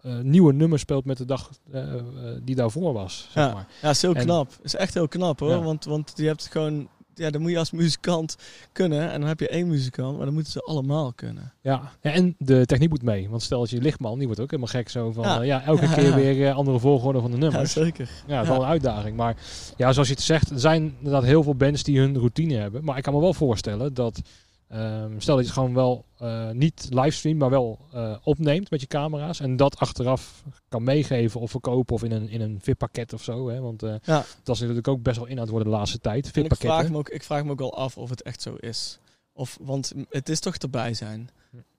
[0.00, 2.04] eh, nieuwe nummers speelt met de dag eh, eh,
[2.42, 3.28] die daarvoor was.
[3.32, 3.52] Zeg Ja.
[3.54, 3.66] maar.
[3.82, 4.52] ja is heel En- knap.
[4.62, 5.50] is echt heel knap hoor.
[5.50, 5.62] Ja.
[5.62, 8.36] Want, want je hebt gewoon, ja, dan moet je als muzikant
[8.72, 9.10] kunnen.
[9.12, 11.52] En dan heb je één muzikant, maar dan moeten ze allemaal kunnen.
[11.60, 11.92] Ja.
[12.00, 13.28] ja, en de techniek moet mee.
[13.28, 15.22] Want stel dat je lichtman, die wordt ook helemaal gek zo van...
[15.24, 15.34] Ja.
[15.34, 16.14] Ja, ja elke Ja, keer ja.
[16.14, 17.74] weer eh, andere volgorde van de Ja, nummers.
[17.74, 18.04] Ja, zeker.
[18.06, 18.46] dat is Ja.
[18.46, 19.16] wel een uitdaging.
[19.16, 19.36] Maar
[19.76, 22.84] ja, zoals je het zegt, er zijn inderdaad heel veel bands die hun routine hebben.
[22.84, 24.20] Maar ik kan me wel voorstellen dat...
[24.68, 28.80] ehm, stel dat je het gewoon wel eh, niet livestream, maar wel eh, opneemt met
[28.80, 29.40] je camera's.
[29.40, 33.48] En dat achteraf kan meegeven of verkopen of in een, in een VIP-pakket of zo.
[33.48, 33.60] Hè?
[33.60, 34.24] Want eh, Ja.
[34.42, 36.30] dat is natuurlijk ook best wel in aan het worden de laatste tijd.
[36.32, 38.54] En ik vraag, me ook, ik vraag me ook al af of het echt zo
[38.54, 38.98] is.
[39.32, 41.30] Of, want het is toch erbij zijn.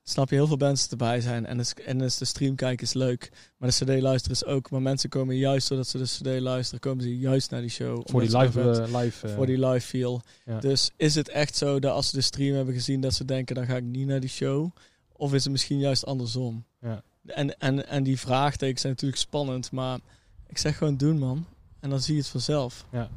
[0.07, 1.45] Snap je, heel veel bands erbij zijn.
[1.45, 3.31] En, is, en is de stream kijken is leuk.
[3.57, 4.69] Maar de cd luisteren is ook.
[4.69, 8.01] Maar mensen komen juist doordat ze de cd luisteren, komen ze juist naar die show.
[8.05, 10.21] Voor die live, eh, live eh, voor die live feel.
[10.45, 10.59] ja.
[10.59, 13.55] Dus is het echt zo dat als ze de stream hebben gezien, dat ze denken,
[13.55, 14.71] dan ga ik niet naar die show?
[15.11, 16.65] Of is het misschien juist andersom?
[16.79, 17.03] Ja.
[17.25, 19.99] En, en, en die vraagtekens zijn natuurlijk spannend, maar
[20.47, 21.45] ik zeg gewoon doen man.
[21.79, 22.85] En dan zie je het vanzelf.
[22.91, 23.09] Ja.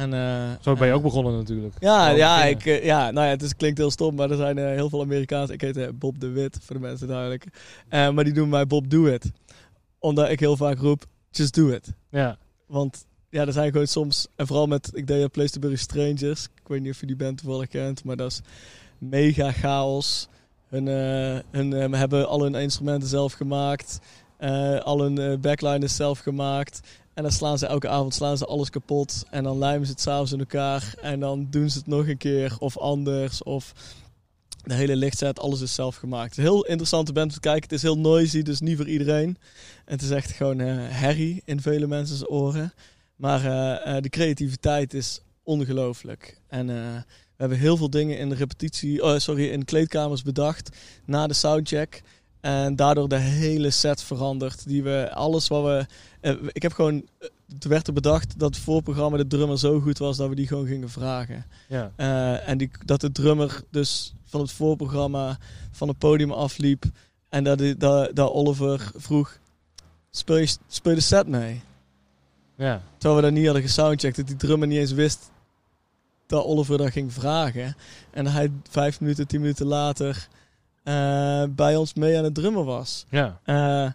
[0.00, 1.74] En, eh, Zo ben je ook begonnen natuurlijk.
[1.78, 4.58] Ja, ja, ik, eh, ja, nou ja, het is, klinkt heel stom, maar er zijn
[4.58, 5.50] eh, heel veel Amerikaans.
[5.50, 7.46] Ik heet Bob de Wit, voor de mensen duidelijk.
[7.90, 9.30] Maar die doen mij Bob Do It.
[9.98, 11.92] Omdat ik heel vaak roep, just do it.
[12.10, 15.76] Ja, Want ja, er zijn gewoon soms, en vooral met, ik deed Place to Bury
[15.76, 16.44] Strangers.
[16.44, 18.40] Ik weet niet of je die band toevallig kent, maar dat is
[18.98, 20.28] mega chaos.
[20.68, 20.86] Hun,
[21.50, 23.98] hun hebben al hun instrumenten zelf gemaakt.
[24.82, 26.80] Al hun backline is zelf gemaakt.
[27.20, 29.24] En dan slaan ze elke avond slaan ze alles kapot.
[29.30, 30.94] En dan lijmen ze het s'avonds in elkaar.
[31.00, 33.42] En dan doen ze het nog een keer of anders.
[33.42, 33.72] Of
[34.62, 36.36] de hele lichtset, alles is zelf gemaakt.
[36.36, 37.62] Heel interessante band om te kijken.
[37.62, 39.38] Het is heel noisy, dus niet voor iedereen.
[39.84, 42.72] En het is echt gewoon eh herrie in vele mensen's oren.
[43.16, 46.40] Maar eh, eh, de creativiteit is ongelooflijk.
[46.48, 47.02] En we
[47.36, 52.02] hebben heel veel dingen in de repetitie, oh, sorry, in kleedkamers bedacht na de soundcheck.
[52.40, 54.66] En daardoor de hele set veranderd.
[54.66, 55.86] Die we, alles wat we.
[56.20, 56.94] eh, ik heb gewoon.
[57.18, 60.34] eh, Toen werd er bedacht dat het voorprogramma de drummer zo goed was dat we
[60.34, 61.44] die gewoon gingen vragen.
[61.68, 61.92] ja.
[61.96, 65.38] Eh, en die, dat de drummer dus van het voorprogramma
[65.70, 66.84] van het podium afliep.
[67.28, 69.38] En dat, die, dat, dat Oliver vroeg:
[70.10, 71.62] speel je, speel de set mee?
[72.56, 72.82] ja.
[72.98, 74.16] Terwijl we dat niet hadden gesoundcheckt.
[74.16, 75.30] Dat die drummer niet eens wist
[76.26, 77.76] dat Oliver dat ging vragen.
[78.10, 80.28] En hij vijf minuten, tien minuten later
[80.82, 83.06] eh, bij ons mee aan het drummen was.
[83.10, 83.40] ja.
[83.44, 83.90] Eh,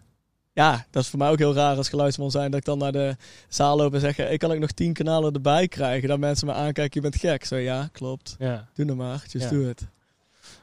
[0.53, 2.51] ja, dat is voor mij ook heel raar als geluidsman zijn.
[2.51, 3.15] Dat ik dan naar de
[3.49, 4.17] zaal loop en zeg...
[4.19, 6.09] Ik kan ook nog tien kanalen erbij krijgen.
[6.09, 7.45] Dat mensen me aankijken, je bent gek.
[7.45, 8.35] Zo ja, klopt.
[8.39, 8.67] ja.
[8.73, 9.57] Doe nou maar, just Ja.
[9.57, 9.87] do it.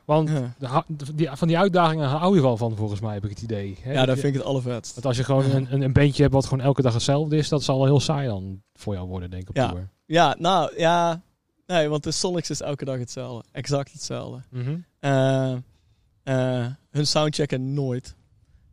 [0.04, 0.84] Want Ja.
[0.88, 3.78] de die, van die uitdagingen hou je wel van, volgens mij, heb ik het idee.
[3.82, 3.92] Hè?
[3.92, 4.94] Ja, dat vind ik het allervetst.
[4.94, 7.48] Want als je gewoon een, een, een bandje hebt wat gewoon elke dag hetzelfde is,
[7.48, 9.68] dat zal wel heel saai dan voor jou worden, denk ik, op Ja.
[9.68, 9.88] tour.
[10.06, 11.20] Ja, nou, ja...
[11.66, 13.48] Nee, want de Sonics is elke dag hetzelfde.
[13.52, 14.40] Exact hetzelfde.
[14.50, 14.76] Mhm.
[15.00, 15.54] Eh,
[16.22, 18.14] eh, hun soundchecken nooit.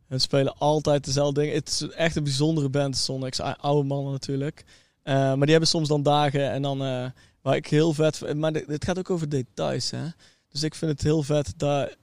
[0.06, 1.54] Hun spelen altijd dezelfde dingen.
[1.56, 3.40] Het is echt een bijzondere band, Sonics.
[3.40, 4.64] ou- Oude mannen natuurlijk.
[5.02, 6.82] Eh, maar die hebben soms dan dagen en dan...
[6.82, 7.06] eh,
[7.42, 8.34] waar ik heel vet...
[8.34, 10.04] Maar dit gaat ook over details, hè.
[10.48, 11.96] Dus ik vind het heel vet dat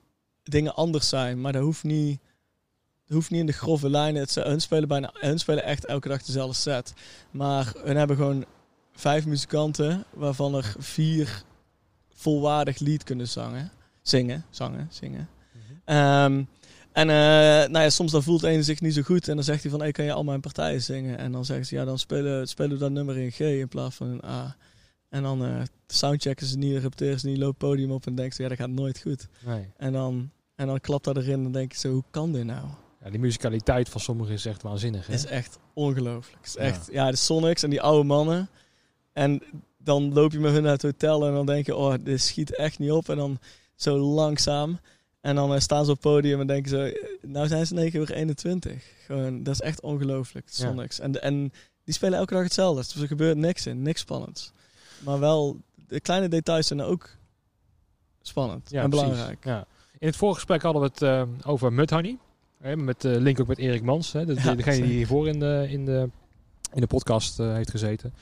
[0.44, 1.42] dingen anders zijn.
[1.42, 2.20] Maar dat hoeft niet...
[3.06, 4.22] Dat hoeft niet in de grove lijnen.
[4.22, 6.94] Het, hun, spelen bijna, hun spelen echt elke dag dezelfde set.
[7.32, 8.46] Maar hun hebben gewoon
[8.92, 10.04] vijf muzikanten...
[10.14, 11.44] waarvan er vier
[12.14, 13.72] volwaardig lied kunnen zangen.
[14.02, 15.30] Zingen, zangen, zingen.
[15.88, 16.44] Ehm,
[16.92, 19.62] en eh, nou ja, soms dan voelt een zich niet zo goed en dan zegt
[19.62, 21.18] hij van, hey, kan je al mijn partijen zingen?
[21.18, 23.96] En dan zeggen ze, ja, dan spelen, spelen we dat nummer in G in plaats
[23.96, 24.56] van een A.
[25.10, 28.42] En dan eh soundchecken ze niet, repeteren ze niet, loopt podium op en denken ze,
[28.42, 29.28] ja, dat gaat nooit goed.
[29.46, 29.68] Nee.
[29.78, 32.44] En dan, en dan klapt dat erin en dan denk je zo, hoe kan dit
[32.44, 32.68] nou?
[33.04, 35.08] Ja, die musicaliteit van sommigen is echt waanzinnig.
[35.08, 35.14] Hè?
[35.14, 36.46] Is echt ongelooflijk.
[36.46, 36.60] Is Ja.
[36.60, 37.12] echt, ja.
[37.12, 38.50] de Sonics en die oude mannen.
[39.14, 39.42] En
[39.78, 42.56] dan loop je met hun uit het hotel en dan denk je, oh, dit schiet
[42.56, 43.10] echt niet op.
[43.10, 43.40] En dan
[43.76, 44.80] zo langzaam.
[45.22, 47.74] En dan eh, staan ze op het podium en denken ze, eh, nou zijn ze
[47.74, 48.84] 9 uur 21.
[49.06, 50.68] Gewoon, dat is echt ongelooflijk, Ja.
[50.68, 51.00] Sonics.
[51.00, 51.54] En, en
[51.84, 52.82] die spelen elke dag hetzelfde.
[52.82, 54.52] Dus er gebeurt niks in, niks spannends.
[55.00, 57.10] Maar wel, de kleine details zijn ook
[58.22, 59.08] spannend Ja, en precies.
[59.10, 59.46] belangrijk.
[59.46, 59.66] Ja.
[60.00, 62.18] In het vorige gesprek hadden we het eh, over Mudhoney.
[62.62, 64.12] Hè, met link ook met Erik Mans.
[64.14, 66.10] Hè, de, Ja, degene die hiervoor in de, in de,
[66.74, 68.14] in de podcast heeft gezeten.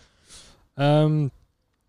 [0.74, 1.28] Ehm,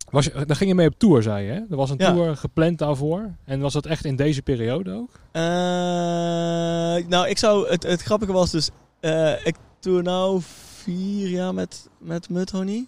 [0.09, 1.51] was je, daar ging je mee op tour, zei je.
[1.51, 1.59] Hè?
[1.69, 2.11] Er was een Ja.
[2.13, 3.31] tour gepland daarvoor.
[3.43, 5.19] En was dat echt in deze periode ook?
[5.31, 5.41] Eh,
[7.07, 7.69] nou, ik zou.
[7.69, 8.69] Het, het grappige was dus.
[8.99, 10.39] eh, ik doe nou
[10.83, 12.85] vier jaar met, met Mudhoney.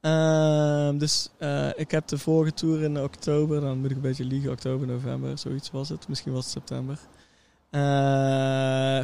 [0.00, 3.60] Ehm, dus eh, ik heb de vorige tour in oktober.
[3.60, 4.50] Dan moet ik een beetje liegen.
[4.50, 6.08] Oktober, november, zoiets was het.
[6.08, 6.98] Misschien was het september.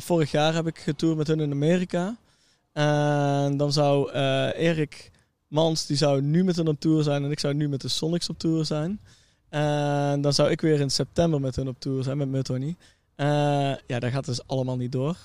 [0.01, 2.17] Vorig jaar heb ik getoerd met hun in Amerika.
[2.73, 4.11] En dan zou
[4.53, 5.11] Erik
[5.53, 7.25] Mans, die zou nu met hun op tour zijn.
[7.25, 9.01] En ik zou nu met de Sonics op tour zijn.
[9.49, 12.77] En dan zou ik weer in september met hun op tour zijn, met Mudhoney.
[13.15, 13.27] Eh
[13.87, 15.17] ja, dat gaat dus allemaal niet door.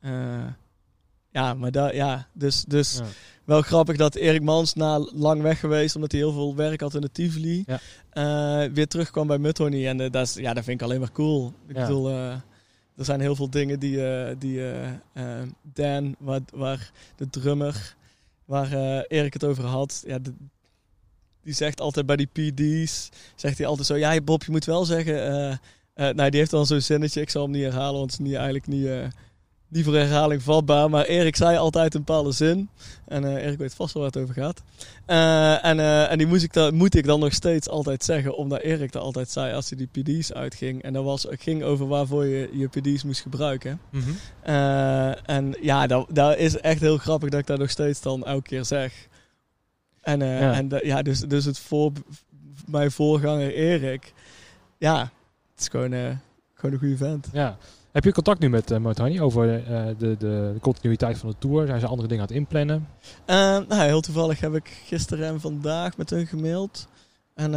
[0.00, 0.46] Eh,
[1.30, 3.04] ja, maar daar, ja, dus, dus Ja.
[3.44, 6.94] wel grappig dat Erik Mans na lang weg geweest, omdat hij heel veel werk had
[6.94, 7.78] in de Tivoli, Ja.
[8.10, 9.88] eh, weer terugkwam bij Mudhoney.
[9.88, 11.52] En dat, is, ja, dat vind ik alleen maar cool.
[11.66, 11.82] Ik Ja.
[11.82, 13.98] bedoel, er zijn heel veel dingen die,
[14.38, 14.62] die
[15.72, 17.96] Dan, waar, waar de drummer,
[18.50, 20.18] waar eh, Erik het over had, ja,
[21.42, 24.84] die zegt altijd bij die PD's, zegt hij altijd zo, ja Bob, je moet wel
[24.84, 28.10] zeggen, eh, eh, nou die heeft dan zo'n zinnetje, ik zal hem niet herhalen, want
[28.10, 28.88] het is niet, eigenlijk niet,
[29.70, 32.68] niet voor herhaling vatbaar, maar Erik zei altijd een bepaalde zin,
[33.06, 34.62] en eh, Erik weet vast wel waar het over gaat.
[35.06, 38.36] Eh, en, eh, en die moest ik, dan, moet ik dan nog steeds altijd zeggen,
[38.36, 41.62] omdat Erik dat altijd zei als hij die PD's uitging, en dat was, het ging
[41.62, 43.80] over waarvoor je je PD's moest gebruiken.
[43.90, 44.10] Mhm.
[45.24, 48.48] En ja, dat, dat is echt heel grappig dat ik dat nog steeds dan elke
[48.48, 49.08] keer zeg.
[50.00, 50.52] En, Ja.
[50.54, 51.92] en ja, dus, dus het voor,
[52.66, 54.12] mijn voorganger Erik,
[54.78, 55.00] ja,
[55.50, 55.92] het is gewoon,
[56.54, 57.28] gewoon een goede vent.
[57.32, 57.58] Ja.
[57.92, 61.36] Heb je contact nu met uh, Martini over uh, de, de, de, continuïteit van de
[61.38, 61.66] tour?
[61.66, 62.88] Zijn ze andere dingen aan het inplannen?
[63.26, 63.36] Uh,
[63.68, 66.88] nou, heel toevallig heb ik gisteren en vandaag met hun gemaild.
[67.34, 67.50] En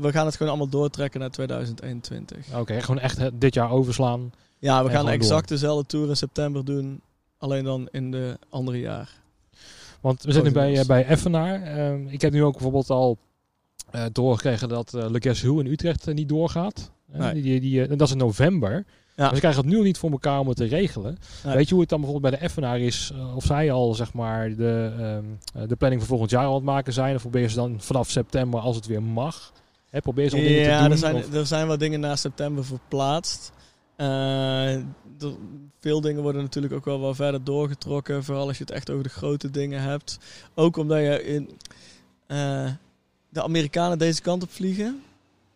[0.00, 2.48] we gaan het gewoon allemaal doortrekken naar 2021.
[2.48, 4.32] Oké, okay, gewoon echt dit jaar overslaan.
[4.58, 5.58] Ja, we gaan exact door.
[5.58, 7.00] dezelfde tour in september doen.
[7.38, 9.10] Alleen dan in de andere jaar.
[10.00, 11.62] Want we zitten nu bij, bij Effenaar.
[11.62, 13.18] Ehm, ik heb nu ook bijvoorbeeld al
[14.12, 16.90] doorgekregen dat Le Hu in Utrecht niet doorgaat.
[17.12, 17.42] Nee.
[17.42, 18.84] Die, die, dat is in november.
[19.18, 19.34] Ja.
[19.34, 21.18] ze krijgen het nu niet voor elkaar om het te regelen.
[21.42, 23.12] Weet je hoe het dan bijvoorbeeld bij de Effenaar is?
[23.14, 26.54] Uh, of zij al zeg maar de, um, de planning voor volgend jaar al aan
[26.54, 27.14] het maken zijn?
[27.14, 29.52] Of proberen ze dan vanaf september, als het weer mag,
[29.90, 30.92] hè, probeer ze al dingen ja, te doen?
[30.92, 33.52] Er zijn, er zijn wat dingen na september verplaatst.
[33.96, 34.76] Uh,
[35.80, 38.24] veel dingen worden natuurlijk ook wel wat verder doorgetrokken.
[38.24, 40.18] Vooral als je het echt over de grote dingen hebt.
[40.54, 41.50] Ook omdat je in...
[42.28, 42.70] Uh,
[43.30, 45.02] de Amerikanen deze kant op vliegen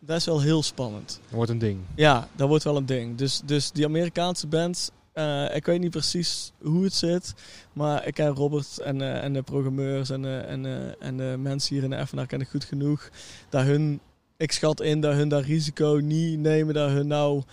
[0.05, 1.19] dat is wel heel spannend.
[1.23, 1.79] Dat wordt een ding.
[1.95, 3.17] Ja, dat wordt wel een ding.
[3.17, 7.33] Dus, dus die Amerikaanse bands, uh, ik weet niet precies hoe het zit.
[7.73, 11.75] Maar ik ken Robert en, uh, en de programmeurs en, uh, en, en de mensen
[11.75, 13.09] hier in de FNR ken ik goed genoeg.
[13.49, 13.99] Dat hun,
[14.37, 16.73] ik schat in dat hun dat risico niet nemen.
[16.73, 17.43] Dat hun nou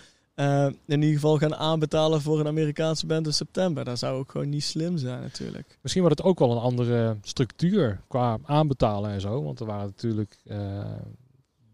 [0.85, 3.85] in ieder geval gaan aanbetalen voor een Amerikaanse band in september.
[3.85, 5.77] Dat zou ook gewoon niet slim zijn natuurlijk.
[5.81, 9.43] Misschien wordt het ook wel een andere structuur qua aanbetalen en zo.
[9.43, 10.37] Want er waren natuurlijk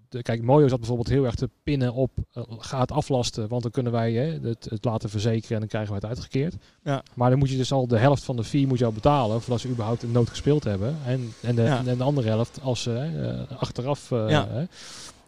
[0.09, 3.71] de, kijk, Mojo zat bijvoorbeeld heel erg te pinnen op uh, gaat aflasten, want dan
[3.71, 6.55] kunnen wij hè, het, het, laten verzekeren en dan krijgen we het uitgekeerd.
[6.83, 7.03] Ja.
[7.13, 9.41] Maar dan moet je dus al de helft van de fee moet je al betalen
[9.41, 10.97] voordat ze überhaupt een nood gespeeld hebben.
[11.05, 14.11] En, en, de, en de andere helft als ze uh, achteraf.
[14.11, 14.47] Uh, ja.
[14.47, 14.65] Hè.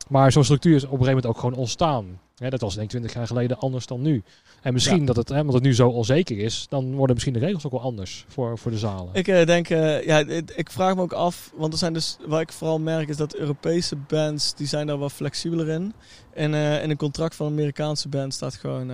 [0.10, 2.20] Maar zo'n structuur is op een gegeven moment ook gewoon ontstaan.
[2.36, 4.24] Dat was denk ik 20 jaar geleden anders dan nu.
[4.62, 7.40] En misschien dat het, hè, omdat het nu zo onzeker is, dan worden misschien de
[7.40, 9.10] regels ook wel anders voor, voor de zalen.
[9.14, 10.18] Ik uh, denk, uh, ja,
[10.56, 13.36] ik vraag me ook af, want er zijn dus, wat ik vooral merk is dat
[13.36, 15.94] Europese bands, die zijn daar wat flexibeler in.
[16.34, 18.92] En uh, in een contract van een Amerikaanse band staat gewoon,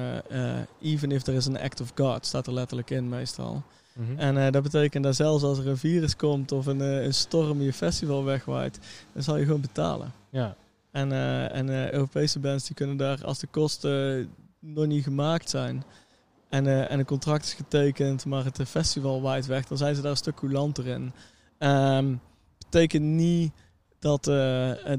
[0.82, 3.63] even if there is an act of God, staat er letterlijk in meestal.
[3.93, 4.19] Mm -hmm.
[4.19, 7.73] En dat betekent dat zelfs als er een virus komt of een, een storm je
[7.73, 8.80] festival wegwaait,
[9.13, 10.13] dan zal je gewoon betalen.
[10.30, 10.56] Ja.
[10.95, 14.29] En, uh, en uh, Europese bands die kunnen daar, als de kosten
[14.60, 15.84] nog niet gemaakt zijn
[16.49, 20.01] en, uh, en een contract is getekend, maar het festival waait weg, dan zijn ze
[20.01, 21.13] daar een stuk coulanter in.
[21.60, 22.21] Um,
[22.58, 23.51] betekent niet
[23.99, 24.23] dat,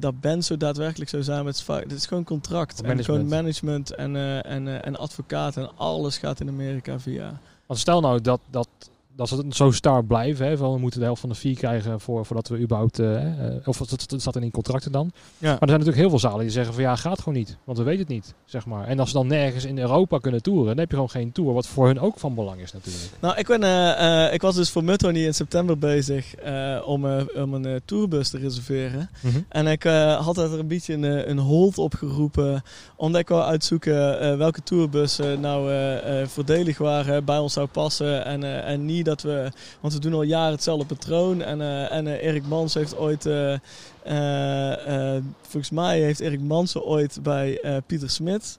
[0.01, 2.83] dat bands zo daadwerkelijk zo zijn met het is gewoon contract.
[2.83, 7.41] En gewoon management en, en, en advocaat en alles gaat in Amerika via.
[7.67, 8.69] Want stel nou dat, dat
[9.17, 10.47] dat ze zo star blijven.
[10.47, 12.99] Hè, van we moeten de helft van de fee krijgen voor, voordat we überhaupt.
[12.99, 13.23] Uh,
[13.65, 15.11] of dat, dat staat in contracten dan.
[15.13, 15.21] Ja.
[15.39, 17.57] Maar er zijn natuurlijk heel veel zalen die zeggen van ja, gaat gewoon niet.
[17.65, 18.35] Want we weten het niet.
[18.45, 18.87] Zeg maar.
[18.87, 21.53] En als ze dan nergens in Europa kunnen toeren, dan heb je gewoon geen tour.
[21.53, 23.05] Wat voor hun ook van belang is natuurlijk.
[23.21, 26.35] Nou, ik, ben, uh, ik was dus voor Muttony in september bezig
[26.85, 29.11] om, om een tourbus te reserveren.
[29.21, 29.45] Mm -hmm.
[29.49, 29.83] En ik
[30.19, 32.63] had er een beetje een, een hold opgeroepen.
[32.97, 35.71] Omdat ik wou uitzoeken welke tourbussen nou
[36.27, 40.23] voordelig waren, bij ons zou passen en, en niet dat we, want we doen al
[40.23, 41.43] jaren hetzelfde patroon.
[41.43, 43.57] En, uh, en uh, Erik Mans heeft ooit, uh,
[45.41, 48.59] volgens mij heeft Erik Mansen ooit bij Pieter Smit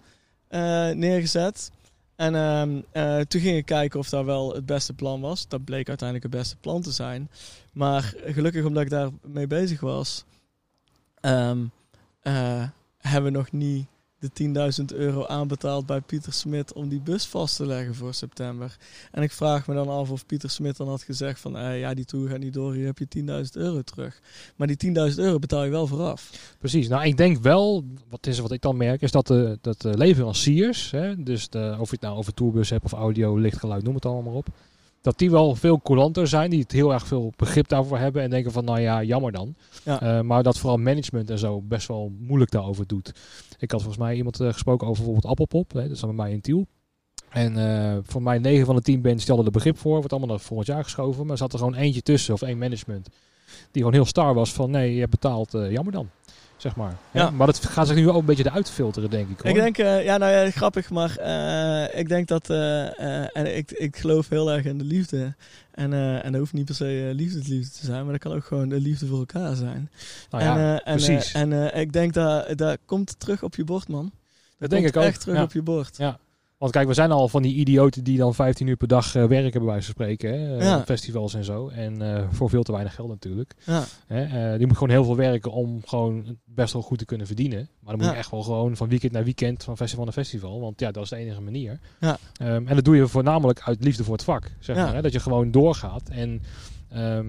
[0.93, 1.71] neergezet.
[2.15, 2.81] En ehm,
[3.27, 5.47] toen ging ik kijken of dat wel het beste plan was.
[5.47, 7.29] Dat bleek uiteindelijk het beste plan te zijn.
[7.73, 10.23] Maar gelukkig omdat ik daar mee bezig was,
[11.21, 11.71] um,
[12.97, 13.87] hebben we nog niet
[14.19, 14.29] de
[14.91, 18.77] 10.000 euro aanbetaald bij Pieter Smit om die bus vast te leggen voor september.
[19.11, 21.93] En ik vraag me dan af of Pieter Smit dan had gezegd van eh, ja,
[21.93, 24.19] die tour gaat niet door, hier heb je 10.000 euro terug.
[24.55, 26.31] Maar die 10.000 euro betaal je wel vooraf.
[26.59, 29.81] Precies, nou ik denk wel, wat is wat ik dan merk, is dat de, dat
[29.81, 33.83] de leveranciers, hè, dus de, of je het nou over tourbus hebt of audio, lichtgeluid,
[33.83, 34.47] noem het allemaal op
[35.07, 38.29] dat die wel veel coulanter zijn, die het heel erg veel begrip daarvoor hebben en
[38.29, 39.55] denken van, nou ja, jammer dan.
[39.83, 40.17] Ja.
[40.17, 43.13] Uh, maar dat vooral management en zo best wel moeilijk daarover doet.
[43.57, 46.31] Ik had volgens mij iemand uh, gesproken over bijvoorbeeld Appelpop, hè, dat is bij mij
[46.31, 46.67] in Tiel.
[47.29, 50.29] En uh, voor mij 9 van de 10 bands stelden er begrip voor, wordt allemaal
[50.29, 53.09] naar volgend jaar geschoven, maar er zat er gewoon eentje tussen, of één management,
[53.71, 56.09] die gewoon heel star was van, nee, je hebt betaald, jammer dan
[56.67, 56.95] zeg maar.
[57.11, 57.29] Ja.
[57.29, 59.39] Maar dat gaat zich nu ook een beetje eruit filteren, denk ik.
[59.39, 59.49] Hoor.
[59.49, 63.71] Ik denk, uh, ja, nou ja, grappig, maar uh, ik denk dat, uh, en ik,
[63.71, 65.35] ik geloof heel erg in de liefde.
[65.71, 68.45] En, en dat hoeft niet per se liefde liefde te zijn, maar dat kan ook
[68.45, 69.91] gewoon de liefde voor elkaar zijn.
[70.29, 71.31] Nou ja, en, precies.
[71.31, 74.03] En ik denk dat dat komt terug op je bord, man.
[74.03, 74.11] Dat,
[74.57, 75.03] dat denk ik ook.
[75.03, 75.97] echt terug op je bord.
[75.97, 76.19] Ja.
[76.57, 79.25] Want kijk, we zijn al van die idioten die dan 15 uur per dag uh,
[79.25, 80.39] werken, bij wijze van spreken.
[80.39, 80.59] Hè?
[80.59, 81.67] Uh, Festivals en zo.
[81.67, 83.53] En uh, voor veel te weinig geld natuurlijk.
[83.65, 83.83] Ja.
[84.07, 84.57] Hè?
[84.57, 87.69] die moet gewoon heel veel werken om gewoon best wel goed te kunnen verdienen.
[87.79, 90.59] Maar dan moet je echt wel gewoon van weekend naar weekend, van festival naar festival.
[90.59, 91.79] Want ja, dat is de enige manier.
[91.99, 92.17] Ja.
[92.41, 94.51] Um, en dat doe je voornamelijk uit liefde voor het vak.
[94.59, 95.01] Zeg maar, hè?
[95.01, 96.09] Dat je gewoon doorgaat.
[96.09, 96.41] En
[96.89, 97.25] Ehm,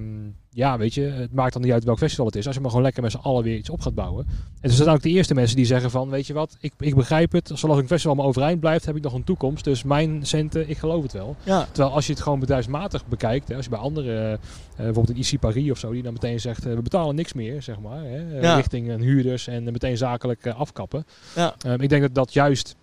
[0.50, 2.46] ja, weet je, het maakt dan niet uit welk festival het is.
[2.46, 4.26] Als je maar gewoon lekker met z'n allen weer iets op gaat bouwen.
[4.60, 6.94] En dus zijn ook de eerste mensen die zeggen van, weet je wat, ik, ik
[6.94, 7.50] begrijp het.
[7.54, 9.64] Zolang een festival maar overeind blijft, heb ik nog een toekomst.
[9.64, 11.36] Dus mijn centen, ik geloof het wel.
[11.42, 14.38] Ja, Terwijl als je het gewoon bedrijfsmatig bekijkt, hè, als je bij andere, eh,
[14.76, 17.62] bijvoorbeeld een IC Paris of zo, die dan meteen zegt, eh, we betalen niks meer,
[17.62, 18.54] zeg maar, hè, eh, Ja.
[18.56, 21.06] richting een huurders en eh, meteen zakelijk eh, afkappen.
[21.34, 22.76] ja, Ehm, ik denk dat dat juist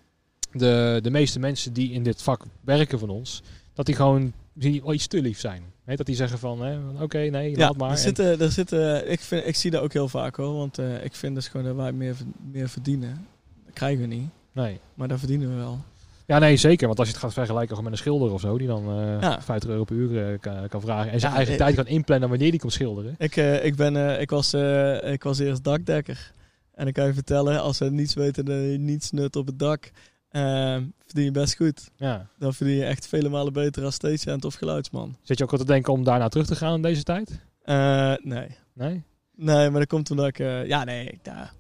[0.52, 3.42] de, de meeste mensen die in dit vak werken van ons,
[3.74, 5.74] dat die gewoon wel iets te lief zijn.
[5.86, 7.58] Hè, dat die zeggen van, hè, oké, nee, ja.
[7.58, 7.90] laat maar.
[7.90, 10.54] Er En- zitten, er zitten, ik, vind, ik zie dat ook heel vaak hoor.
[10.58, 12.16] Want eh, ik vind dus gewoon dat wij meer,
[12.52, 13.28] meer verdienen.
[13.66, 14.30] Dat krijgen we niet.
[14.52, 14.80] nee.
[14.94, 15.80] Maar dat verdienen we wel.
[16.28, 16.88] Ja, nee, zeker.
[16.88, 19.42] Want als je het gaat vergelijken met een schilder of zo, die dan eh, Ja.
[19.42, 21.12] 50 euro per uur eh, kan, kan vragen.
[21.12, 23.16] En zijn Ja, eigen eh, tijd kan inplannen wanneer die komt schilderen.
[23.18, 26.32] Ik, eh, ik, ben, eh, ik, was, eh, ik was eerst dakdekker.
[26.74, 29.92] En ik kan je vertellen, als we niets weten niets nut op het dak,
[30.36, 31.92] eh, verdien je best goed.
[31.96, 32.28] Ja.
[32.40, 35.18] Dan verdien je echt vele malen beter als stagehand of geluidsman.
[35.22, 37.40] Zit je ook al te denken om daarna terug te gaan in deze tijd?
[37.62, 38.48] Eh, nee.
[38.74, 39.04] Nee?
[39.36, 40.40] Nee, maar dat komt omdat ik...
[40.40, 41.06] eh, ja, nee.
[41.10, 41.52] ik- Ja,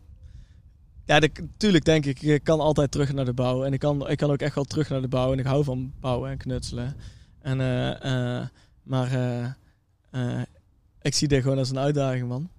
[1.06, 3.64] ja dat- tuurlijk denk ik, ik kan altijd terug naar de bouw.
[3.64, 5.32] En ik kan, ik kan ook echt wel terug naar de bouw.
[5.32, 6.96] En ik hou van bouwen en knutselen.
[7.42, 7.60] En,
[8.02, 8.46] eh,
[8.84, 9.10] maar
[11.02, 12.50] ik zie dit gewoon als een uitdaging, man.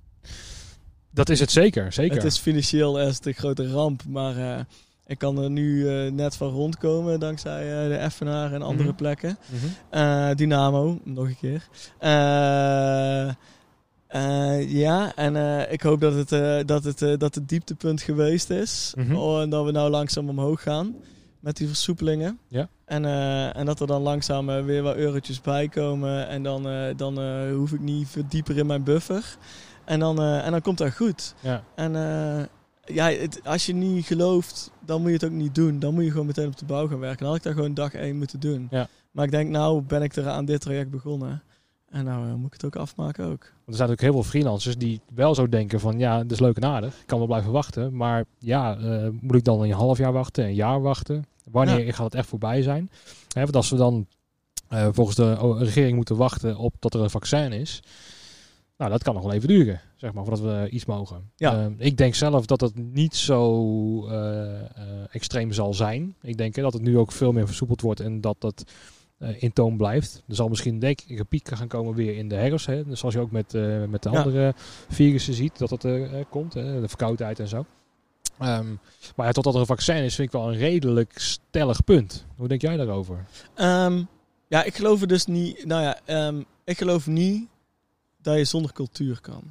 [1.10, 2.16] Dat is het zeker, zeker.
[2.16, 4.66] Het is financieel is een grote ramp, maar
[5.06, 8.96] ik kan er nu eh, net van rondkomen dankzij eh, de Effenaar en andere Mhm.
[8.96, 9.38] plekken.
[9.50, 9.66] Mhm.
[10.00, 11.68] Eh, Dynamo, nog een keer.
[14.68, 15.36] Ja, en
[15.72, 18.92] ik hoop dat het, dat, het, dat het dieptepunt geweest is.
[18.96, 19.14] Mhm.
[19.14, 20.94] Oh, en dat we nou langzaam omhoog gaan
[21.40, 22.38] met die versoepelingen.
[22.48, 22.68] Ja.
[22.84, 23.04] En,
[23.54, 26.28] en dat er dan langzaam weer wat eurotjes bij komen.
[26.28, 29.36] En dan, dan hoef ik niet veel dieper in mijn buffer.
[29.84, 31.34] En dan, en dan komt dat goed.
[31.40, 31.62] Ja.
[31.74, 31.92] En
[32.86, 35.78] ja, het, als je niet gelooft, dan moet je het ook niet doen.
[35.78, 37.18] Dan moet je gewoon meteen op de bouw gaan werken.
[37.18, 38.68] Dan had ik dat gewoon dag één moeten doen.
[38.70, 38.88] Ja.
[39.10, 41.42] Maar ik denk, nou ben ik er aan dit traject begonnen.
[41.90, 43.30] En nou eh, moet ik het ook afmaken ook.
[43.40, 46.40] Want er zijn natuurlijk heel veel freelancers die wel zo denken van ja, dat is
[46.40, 47.00] leuk en aardig.
[47.00, 47.96] Ik kan wel blijven wachten.
[47.96, 51.24] Maar ja, eh, moet ik dan een half jaar wachten, een jaar wachten?
[51.50, 52.90] Wanneer gaat het echt voorbij zijn?
[53.32, 54.06] Hè, want als we dan
[54.68, 57.82] eh, volgens de o- regering moeten wachten op dat er een vaccin is.
[58.78, 61.30] Nou, dat kan nog wel even duren, zeg maar, voordat we iets mogen.
[61.36, 61.58] Ja.
[61.60, 64.64] Eh, ik denk zelf dat het niet zo eh, eh,
[65.10, 66.14] extreem zal zijn.
[66.22, 68.64] Ik denk dat het nu ook veel meer versoepeld wordt en dat dat
[69.18, 70.22] eh, in toon blijft.
[70.28, 72.66] Er zal misschien denk ik een piek gaan komen weer in de herfst.
[72.66, 72.84] Hè?
[72.84, 73.52] Dus zoals je ook met,
[73.88, 74.18] met de Ja.
[74.22, 74.54] andere
[74.88, 76.54] virussen ziet dat eh, eh, komt.
[76.54, 76.80] Hè?
[76.80, 77.64] De verkoudheid en zo.
[78.38, 78.66] Ehm,
[79.16, 82.26] maar ja, totdat er een vaccin is, vind ik wel een redelijk stellig punt.
[82.36, 83.24] Hoe denk jij daarover?
[83.54, 84.02] Ehm,
[84.48, 85.64] ja, ik geloof er dus niet.
[85.64, 87.48] Nou ja, ehm, ik geloof niet
[88.26, 89.42] dat je zonder cultuur kan.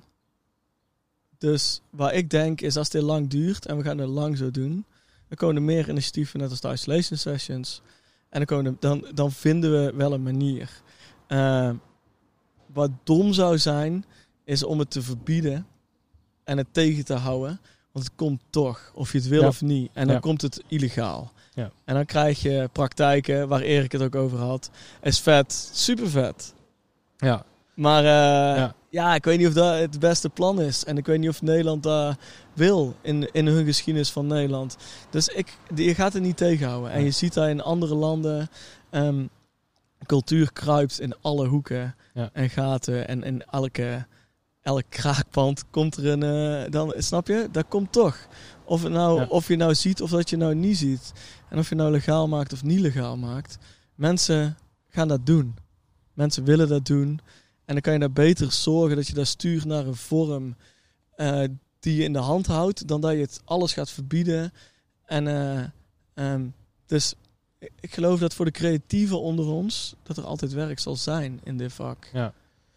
[1.37, 4.51] Dus wat ik denk is als dit lang duurt en we gaan het lang zo
[4.51, 4.85] doen,
[5.27, 7.81] dan komen er meer initiatieven net als de isolation sessions.
[8.29, 10.81] En dan, komen er- dan, dan vinden we wel een manier.
[11.27, 11.75] Ehm,
[12.65, 14.05] wat dom zou zijn,
[14.43, 15.67] is om het te verbieden
[16.43, 17.59] en het tegen te houden.
[17.91, 19.47] Want het komt toch, of je het wil Ja.
[19.47, 19.89] of niet.
[19.93, 20.21] En dan Ja.
[20.21, 21.31] komt het illegaal.
[21.53, 21.71] Ja.
[21.85, 24.69] En dan krijg je praktijken waar Erik het ook over had.
[25.01, 26.53] Is vet, super vet.
[27.17, 28.75] Ja, Maar eh, Ja.
[28.89, 29.15] ja.
[29.15, 30.83] ik weet niet of dat het beste plan is.
[30.85, 32.17] En ik weet niet of Nederland dat
[32.53, 34.77] wil in, in hun geschiedenis van Nederland.
[35.09, 36.91] Dus ik, je gaat het niet tegenhouden.
[36.91, 38.49] En je ziet dat in andere landen.
[38.89, 39.25] ehm,
[40.05, 42.29] cultuur kruipt in alle hoeken Ja.
[42.33, 43.07] en gaten.
[43.07, 44.05] En in elke,
[44.61, 46.23] elk kraakpand komt er een...
[46.63, 47.47] eh, dan, snap je?
[47.51, 48.17] Dat komt toch.
[48.65, 49.25] Of, het nou, Ja.
[49.29, 51.11] of je nou ziet of dat je nou niet ziet.
[51.49, 53.57] En of je nou legaal maakt of niet legaal maakt.
[53.95, 54.57] Mensen
[54.89, 55.55] gaan dat doen.
[56.13, 57.19] Mensen willen dat doen.
[57.65, 60.55] En dan kan je daar beter zorgen dat je dat stuurt naar een vorm
[61.15, 61.41] eh,
[61.79, 64.53] die je in de hand houdt, dan dat je het alles gaat verbieden.
[65.05, 65.63] En eh,
[66.13, 66.45] ehm,
[66.85, 67.13] dus
[67.59, 71.57] ik- geloof dat voor de creatieven onder ons, dat er altijd werk zal zijn in
[71.57, 72.09] dit vak.
[72.13, 72.33] Ja.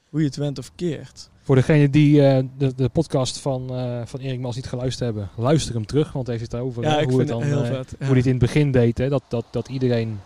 [0.09, 1.31] Hoe je het went of keert.
[1.42, 3.66] Voor degenen die eh, de, de podcast van,
[4.07, 7.05] van Erik Mals niet geluisterd hebben, luister hem terug, want hij heeft het over Ja,
[7.05, 8.98] hoe, het dan, hoe hij het in het begin deed.
[8.98, 10.20] Hè, dat, dat, dat iedereen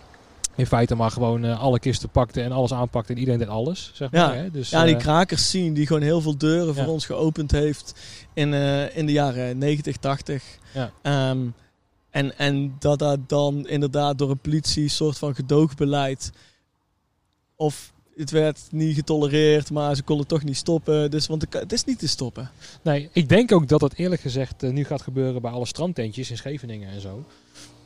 [0.56, 3.90] in feite maar gewoon eh, alle kisten pakte en alles aanpakte en iedereen deed alles.
[3.94, 4.26] Zeg Ja.
[4.26, 4.50] maar, hè.
[4.50, 7.94] Dus, Ja, die eh, krakers zien die gewoon heel veel deuren voor ons geopend heeft
[8.34, 10.44] in, eh, in de jaren 90, 80.
[10.74, 10.92] Ja.
[11.02, 11.38] Ehm,
[12.10, 16.32] en, en dat dat dan inderdaad door een politie soort van gedoogbeleid
[17.56, 21.10] of het werd niet getolereerd, maar ze konden toch niet stoppen.
[21.10, 22.50] Dus, want het- is niet te stoppen.
[22.82, 26.36] Nee, ik denk ook dat dat eerlijk gezegd nu gaat gebeuren bij alle strandtentjes in
[26.36, 27.24] Scheveningen en zo.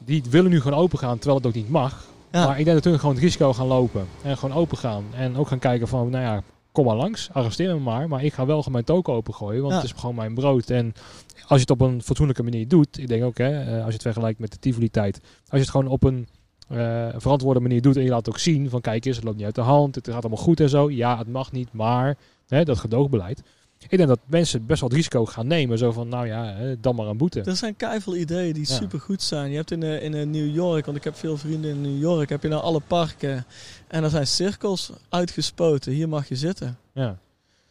[0.04, 2.06] Die willen nu gewoon open gaan, terwijl het ook niet mag.
[2.32, 2.46] Ja.
[2.46, 4.06] Maar ik denk dat hun gewoon het risico gaan lopen.
[4.22, 5.04] En gewoon open gaan.
[5.14, 7.28] En ook gaan kijken van, nou ja, kom maar langs.
[7.32, 8.08] Arresteer me maar.
[8.08, 9.60] Maar ik ga wel gewoon mijn token opengooien.
[9.60, 9.80] Want Ja.
[9.80, 10.70] het is gewoon mijn brood.
[10.70, 10.92] En
[11.34, 12.98] als je het op een fatsoenlijke manier doet.
[12.98, 15.20] Ik denk ook, hè, eh, als je het vergelijkt met de Tivoli tijd.
[15.22, 16.28] Als je het gewoon op een
[16.68, 19.36] eh, verantwoorde manier doet en je laat het ook zien van kijk eens, het loopt
[19.36, 20.90] niet uit de hand, het gaat allemaal goed en zo.
[20.90, 22.16] Ja, het mag niet, maar
[22.48, 23.42] hè, dat gedoogbeleid.
[23.88, 25.78] Ik denk dat mensen best wel het risico gaan nemen.
[25.78, 27.40] Zo van, nou ja, dan maar een boete.
[27.40, 28.74] Er zijn keiveel ideeën die Ja.
[28.74, 29.50] super goed zijn.
[29.50, 31.98] Je hebt in, eh, in eh, New York, want ik heb veel vrienden in New
[31.98, 33.46] York, heb je nou alle parken.
[33.88, 35.92] En er zijn cirkels uitgespoten.
[35.92, 36.78] Hier mag je zitten.
[36.92, 37.18] Ja.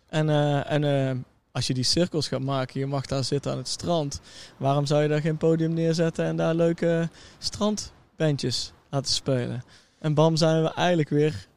[0.09, 3.67] En, eh, en als je die cirkels gaat maken, je mag daar zitten aan het
[3.67, 4.21] strand.
[4.57, 9.63] Waarom zou je daar geen podium neerzetten en daar leuke strandbandjes laten spelen?
[9.99, 11.47] En bam zijn we eigenlijk weer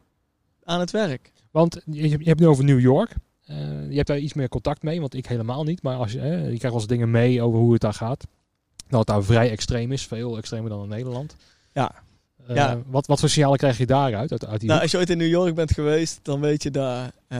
[0.63, 1.31] aan het werk.
[1.51, 3.15] Want je, hebt nu over New York.
[3.49, 5.81] Eh, je hebt daar iets meer contact mee, want ik helemaal niet.
[5.81, 8.27] Maar als je, je krijgt wel eens dingen mee over hoe het daar gaat.
[8.87, 10.07] Dat het daar vrij extreem is.
[10.07, 11.35] Veel extremer dan in Nederland.
[11.73, 11.91] Ja.
[12.47, 12.81] Eh, Ja.
[12.87, 14.31] Wat, wat voor signalen krijg je daaruit?
[14.31, 16.71] Uit, uit die Nou, als je ooit in New York bent geweest, dan weet je
[16.71, 17.39] daar, eh,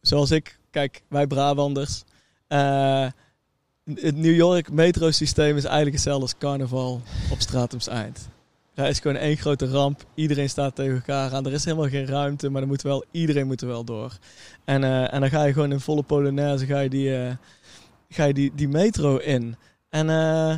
[0.00, 2.04] zoals ik, kijk, wij Brabanders.
[3.84, 7.00] het New York metrosysteem is eigenlijk hetzelfde als carnaval
[7.30, 7.88] op Stratums
[8.78, 10.04] Daar is gewoon één grote ramp.
[10.14, 11.46] Iedereen staat tegen elkaar aan.
[11.46, 14.18] Er is helemaal geen ruimte, maar er moet wel, iedereen moet er wel door.
[14.64, 17.32] En, eh, en dan ga je gewoon in volle polonaise ga je die, eh,
[18.08, 19.56] ga je die, die metro in.
[19.88, 20.56] En eh,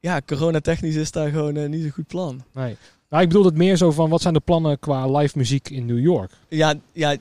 [0.00, 2.42] ja, coronatechnisch is daar gewoon niet een goed plan.
[2.52, 2.76] Nee.
[3.08, 5.86] Nou, ik bedoel het meer zo van, wat zijn de plannen qua live muziek in
[5.86, 6.32] New York?
[6.48, 7.16] Ja, ja,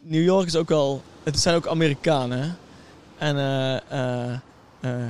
[0.00, 1.02] New York is ook al.
[1.22, 2.56] Het zijn ook Amerikanen.
[3.18, 3.36] En,
[4.80, 5.08] eh,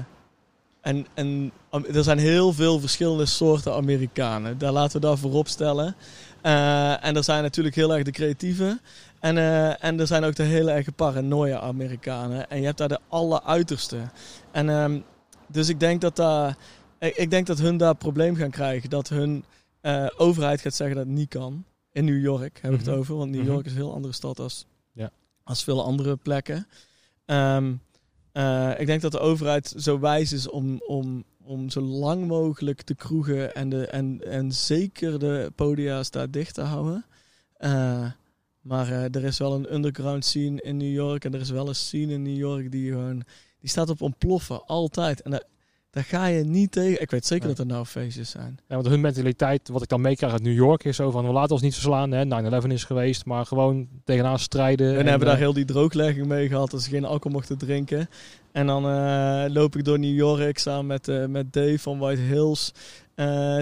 [0.83, 4.59] en, en am- er zijn heel veel verschillende soorten Amerikanen.
[4.59, 5.95] Daar laten we dat voorop stellen.
[6.43, 8.81] Eh, en er zijn natuurlijk heel erg de creatieve.
[9.21, 12.51] En, eh, en er zijn ook de hele erg paranoia Amerikanen.
[12.51, 13.99] En je hebt daar de alleruiterste.
[14.51, 15.01] En ehm,
[15.49, 16.57] dus ik denk dat daar.
[16.99, 18.91] Ik, ik denk dat hun daar probleem gaan krijgen.
[18.91, 19.45] Dat hun
[19.81, 21.65] eh, overheid gaat zeggen dat het niet kan.
[21.93, 22.89] In New York heb ik Mhm.
[22.89, 23.17] het over.
[23.17, 23.51] Want New Mhm.
[23.51, 25.11] York is een heel andere stad als, Ja.
[25.45, 26.67] als veel andere plekken.
[27.25, 27.73] Ehm,
[28.33, 32.87] eh, ik denk dat de overheid zo wijs is om, om, om zo lang mogelijk
[32.87, 37.05] de kroegen en, de, en, en zeker de podia's daar dicht te houden.
[37.57, 38.11] Eh,
[38.61, 41.25] maar eh, er is wel een underground scene in New York.
[41.25, 43.23] En er is wel een scene in New York die gewoon...
[43.61, 45.23] Die staat op ontploffen, altijd.
[45.23, 45.47] En
[45.93, 47.01] daar ga je niet tegen...
[47.01, 47.55] Ik weet zeker Nee.
[47.55, 48.59] dat er nou feestjes zijn.
[48.69, 51.33] Ja, want hun mentaliteit, wat ik dan meekrijg uit New York, is zo van, we
[51.33, 52.11] laten ons niet verslaan.
[52.11, 54.93] hè, 9-11 is geweest, maar gewoon tegenaan strijden.
[54.93, 57.59] We en, hebben daar eh, heel die drooglegging mee gehad, dat ze geen alcohol mochten
[57.59, 58.09] drinken.
[58.53, 62.21] En dan eh, loop ik door New York samen met, eh, met Dave van White
[62.21, 62.73] Hills.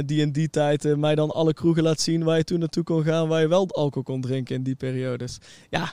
[0.06, 3.04] die in die tijd mij dan alle kroegen laat zien waar je toen naartoe kon
[3.04, 3.28] gaan.
[3.28, 5.38] Waar je wel alcohol kon drinken in die periodes.
[5.70, 5.92] Ja,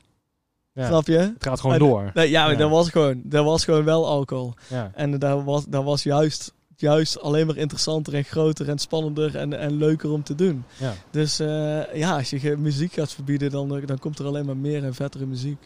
[0.78, 1.18] ja, snap je?
[1.18, 2.12] Het gaat gewoon Eh, door.
[2.14, 2.58] Nee, ja, Ja.
[2.58, 4.54] Dat, was gewoon, dat was gewoon wel alcohol.
[4.70, 4.92] Ja.
[4.96, 9.54] En dat was, dat was juist, juist alleen maar interessanter en groter en spannender en,
[9.60, 10.64] en leuker om te doen.
[10.80, 10.94] Ja.
[11.12, 14.84] Dus eh, ja, als je muziek gaat verbieden, dan, dan komt er alleen maar meer
[14.84, 15.58] en vettere muziek.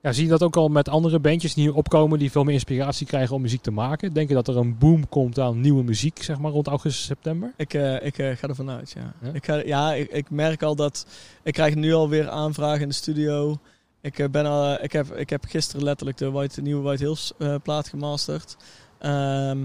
[0.00, 2.54] Ja, zie je dat ook al met andere bandjes die hier opkomen, die veel meer
[2.54, 4.12] inspiratie krijgen om muziek te maken?
[4.12, 7.52] Denk je dat er een boom komt aan nieuwe muziek, zeg maar, rond augustus, september?
[7.56, 9.14] Ik, eh, ik eh, ga ervan uit, ja.
[9.22, 9.30] Ja?
[9.32, 11.06] Ik, ga, ja, ik, ik merk al dat...
[11.42, 13.58] Ik krijg nu alweer aanvragen in de studio.
[14.04, 17.32] Ik, eh, ben al, ik, heb, ik heb gisteren letterlijk de White, nieuwe White Hills
[17.38, 18.56] eh, plaat gemasterd.
[18.98, 19.58] Ehm,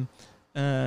[0.52, 0.86] eh,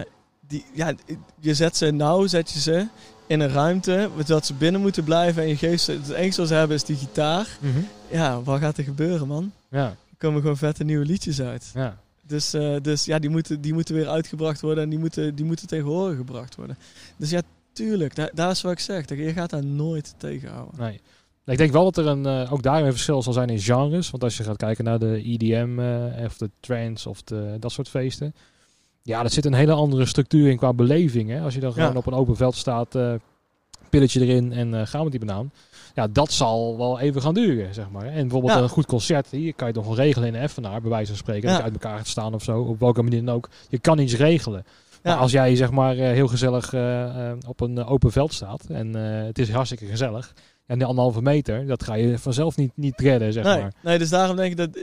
[0.48, 0.92] die, ja,
[1.40, 2.86] je zet ze nou, zet je ze
[3.26, 5.42] in een ruimte, dat ze binnen moeten blijven.
[5.42, 5.92] En je geeft ze...
[5.92, 7.48] Het enige wat ze hebben is die gitaar.
[8.10, 9.52] Ja, wat gaat er gebeuren, man?
[9.70, 11.70] Ja, Er komen gewoon vette nieuwe liedjes uit.
[11.74, 12.00] ja.
[12.26, 15.44] Dus, eh, dus ja, die moeten, die moeten weer uitgebracht worden en die moeten, die
[15.44, 16.78] moeten tegen horen gebracht worden.
[17.16, 17.42] Dus ja,
[17.72, 19.04] tuurlijk, daar, daar is wat ik zeg.
[19.04, 20.80] Dat- Je gaat daar nooit tegenhouden.
[20.80, 21.00] Nee.
[21.46, 24.10] Ik denk wel dat er een, eh, ook daar een verschil zal zijn in genres.
[24.10, 27.72] Want als je gaat kijken naar de EDM eh, of de trance of de, dat
[27.72, 28.34] soort feesten.
[29.02, 31.30] Ja, dat zit een hele andere structuur in qua beleving.
[31.30, 31.40] Hè?
[31.40, 33.12] Als je dan gewoon op een open veld staat, eh,
[33.90, 35.52] pilletje erin en gaan met die banaan.
[35.94, 38.06] Ja, dat zal wel even gaan duren, zeg maar.
[38.06, 38.60] En bijvoorbeeld Ja.
[38.60, 41.16] een goed concert, hier kan je toch wel regelen in een Effenaar, bij wijze van
[41.16, 41.48] spreken.
[41.48, 41.54] Ja.
[41.54, 43.48] Dat je uit elkaar gaat staan of zo, op welke manier dan ook.
[43.68, 44.64] Je kan iets regelen.
[45.02, 45.18] Maar Ja.
[45.18, 46.66] als jij zeg maar heel gezellig
[47.46, 50.32] op een open veld staat en het is hartstikke gezellig.
[50.66, 53.72] En die anderhalve meter, dat ga je vanzelf niet, niet redden, zeg nee, maar.
[53.82, 54.76] nee, dus daarom denk ik dat...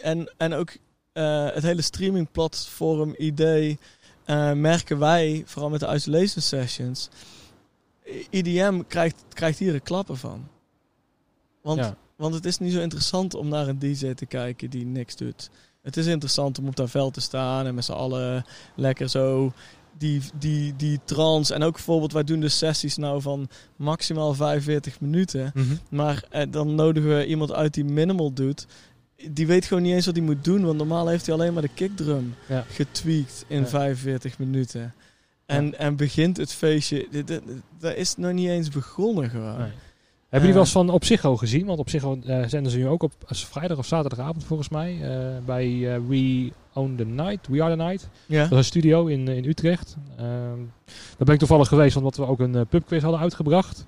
[0.00, 0.76] En, en ook
[1.12, 3.78] eh, het hele streamingplatform idee
[4.24, 7.08] eh, merken wij, vooral met de isolation sessions...
[8.30, 10.48] IDM krijgt, krijgt hier een klappen van.
[11.62, 11.96] Want Ja.
[12.18, 15.50] Want het is niet zo interessant om naar een DJ te kijken die niks doet.
[15.82, 18.44] Het is interessant om op dat veld te staan en met z'n allen
[18.74, 19.52] lekker zo
[19.98, 21.54] die, die, die trance.
[21.54, 25.50] En ook bijvoorbeeld, wij doen de sessies nou van maximaal 45 minuten.
[25.54, 25.64] Mhm.
[25.90, 28.66] Maar eh, dan nodigen we iemand uit die minimal doet.
[29.30, 30.64] Die weet gewoon niet eens wat hij moet doen.
[30.64, 32.64] Want normaal heeft hij alleen maar de kickdrum Ja.
[32.68, 33.66] getweakt in Ja.
[33.66, 34.94] 45 minuten.
[35.46, 37.06] En, en begint het feestje.
[37.78, 39.58] Dat is nog niet eens begonnen gewoon.
[39.58, 39.70] Nee.
[40.28, 40.86] Hebben jullie wel eens Eh.
[40.86, 41.66] van Op Psycho gezien?
[41.66, 44.98] Want Op Psycho eh, zenden ze nu ook op vrijdag of zaterdagavond volgens mij.
[45.02, 47.46] eh, bij eh, We Own the Night.
[47.48, 48.08] We Are the Night.
[48.26, 48.42] Ja.
[48.42, 49.96] Dat is een studio in, in Utrecht.
[50.16, 50.26] Ehm,
[50.86, 53.86] daar ben ik toevallig geweest, omdat we ook een pubquiz hadden uitgebracht.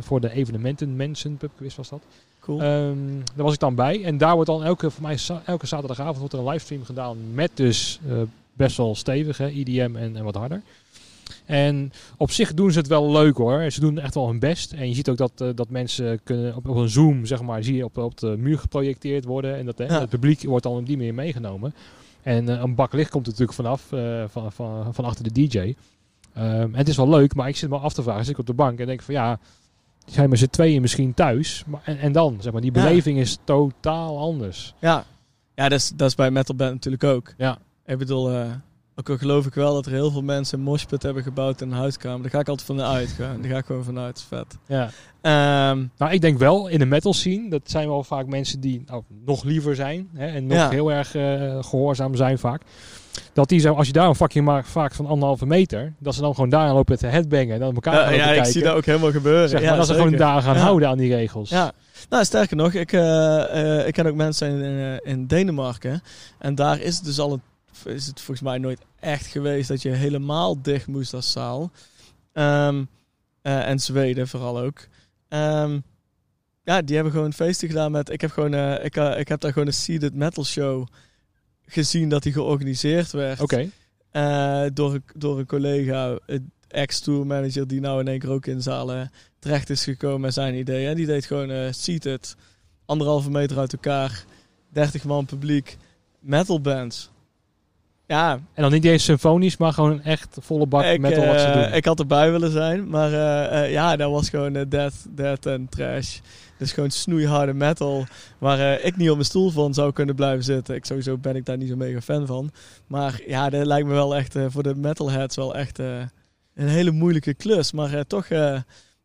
[0.00, 2.02] Voor de evenementen mensen pubquiz was dat.
[2.40, 2.60] Cool.
[2.62, 2.96] Ehm,
[3.34, 4.04] daar was ik dan bij.
[4.04, 7.50] En daar wordt dan elke, voor mij elke zaterdagavond wordt er een livestream gedaan met
[7.54, 8.00] dus
[8.52, 10.62] best wel stevig, hè, IDM en, en wat harder.
[11.44, 13.70] En op zich doen ze het wel leuk hoor.
[13.70, 14.72] Ze doen echt wel hun best.
[14.72, 17.64] En je ziet ook dat, eh, dat mensen kunnen op, op een Zoom, zeg maar,
[17.64, 19.56] zie je op, op de muur geprojecteerd worden.
[19.56, 20.00] En dat Ja.
[20.00, 21.74] het publiek wordt dan op die manier meegenomen.
[22.22, 25.32] En eh, een bak licht komt er natuurlijk vanaf, eh, van, van, van achter de
[25.46, 25.58] DJ.
[25.58, 28.38] Ehm, en het is wel leuk, maar ik zit me af te vragen, zit ik
[28.40, 29.38] op de bank en denk van ja,
[30.06, 31.64] zijn met z'n tweeën misschien thuis.
[31.66, 32.82] Maar, en, en dan, zeg maar, die Ja.
[32.82, 34.74] beleving is totaal anders.
[34.78, 35.04] Ja,
[35.54, 37.34] ja dat, is, dat is bij Metal Band natuurlijk ook.
[37.36, 37.58] Ja.
[37.86, 38.30] Ik bedoel,
[38.96, 41.70] ook al geloof ik wel dat er heel veel mensen een moshpit hebben gebouwd in
[41.70, 42.22] een huiskamer.
[42.22, 43.08] Daar ga ik altijd vanuit.
[43.08, 43.40] Gewoon.
[43.42, 44.16] Daar ga ik gewoon vanuit.
[44.16, 44.58] is vet.
[44.66, 44.90] Ja.
[45.20, 48.82] Ehm, Nou, ik denk wel, in de metal scene, dat zijn wel vaak mensen die
[48.86, 50.08] nou, nog liever zijn.
[50.14, 50.68] Hè, en nog Ja.
[50.68, 52.62] heel erg eh, gehoorzaam zijn vaak.
[53.32, 56.20] Dat die, zo, als je daar een vakje maakt, vaak van anderhalve meter, dat ze
[56.20, 58.52] dan gewoon daar lopen te headbangen en dan elkaar gaan ja, lopen ja, ik kijken.
[58.52, 59.48] zie dat ook helemaal gebeuren.
[59.48, 61.50] Zeg maar, ja, dat ze gewoon daar gaan houden aan die regels.
[61.50, 61.72] Ja,
[62.10, 66.02] nou sterker nog, ik, eh, eh, ik ken ook mensen in, in Denemarken.
[66.38, 67.42] En daar is het dus al een,
[67.84, 71.70] is het volgens mij nooit echt geweest dat je helemaal dicht moest als zaal.
[72.32, 72.84] Ehm,
[73.42, 74.86] eh, en Zweden vooral ook.
[75.28, 75.78] Ehm,
[76.64, 78.10] ja, die hebben gewoon feesten gedaan met.
[78.10, 80.86] Ik heb, gewoon, eh, ik, eh, ik heb daar gewoon een seated metal show
[81.66, 83.40] gezien dat die georganiseerd werd.
[83.40, 83.68] Oké.
[84.74, 86.18] Door, een- door een collega,
[86.68, 90.54] ex-tour manager, die nou in één keer ook in zalen terecht is gekomen met zijn
[90.54, 90.86] idee.
[90.88, 92.36] En die deed gewoon seated,
[92.84, 94.24] anderhalve meter uit elkaar,
[94.68, 95.76] 30 man publiek,
[96.20, 97.10] metal bands.
[98.06, 101.40] Ja, En dan niet eens symfonisch, maar gewoon een echt volle bak ik, metal wat
[101.40, 101.72] ze eh, doen.
[101.72, 105.68] ik had erbij willen zijn, maar eh, eh, ja, dat was gewoon death, death en
[105.68, 106.18] trash.
[106.58, 108.06] Dus gewoon snoeiharde metal,
[108.38, 110.74] waar ik niet op mijn stoel van zou kunnen blijven zitten.
[110.74, 112.50] Ik, sowieso ben ik daar niet zo mega fan van.
[112.86, 117.34] Maar ja, dat lijkt me wel echt voor de metalheads wel echt een hele moeilijke
[117.34, 117.72] klus.
[117.72, 118.26] Maar toch,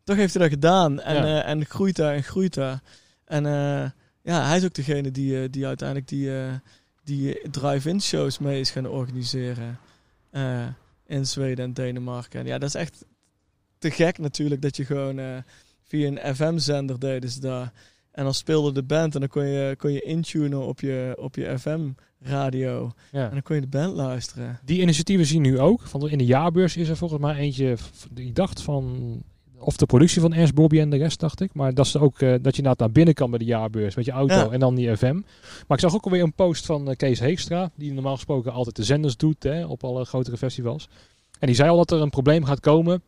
[0.04, 1.43] toch heeft hij dat gedaan en, Ja.
[1.43, 2.82] en groeit daar en groeit daar.
[3.26, 3.43] En
[4.22, 6.30] ja, hij is ook degene die, die uiteindelijk die,
[7.08, 9.80] die drive-in shows mee is gaan organiseren.
[10.30, 10.68] Eh,
[11.05, 12.39] in Zweden en Denemarken.
[12.39, 13.05] En ja, dat is echt
[13.78, 15.38] te gek natuurlijk dat je gewoon eh,
[15.84, 17.74] via een FM-zender deden ze daar.
[18.12, 21.36] En dan speelde de band en dan kon je, kon je intunen op je, op
[21.36, 22.91] je FM-radio.
[23.12, 23.26] ja.
[23.26, 24.60] En dan kon je de band luisteren.
[24.64, 25.82] Die initiatieven zien nu ook.
[25.82, 27.78] Van in de jaarbeurs is er volgens mij eentje.
[28.16, 29.24] Ik dacht van.
[29.60, 31.53] Of de productie van Ernst Bobby en de rest, dacht ik.
[31.53, 34.05] Maar dat, is ook, eh, dat je inderdaad naar binnen kan bij de jaarbeurs met
[34.05, 34.49] je auto Ja.
[34.49, 35.14] en dan die FM.
[35.68, 37.72] Maar ik zag ook alweer een post van eh, Kees Heekstra.
[37.76, 40.89] Die normaal gesproken altijd de zenders doet hè, op alle grotere festivals.
[41.39, 43.01] En die zei al dat er een probleem gaat komen.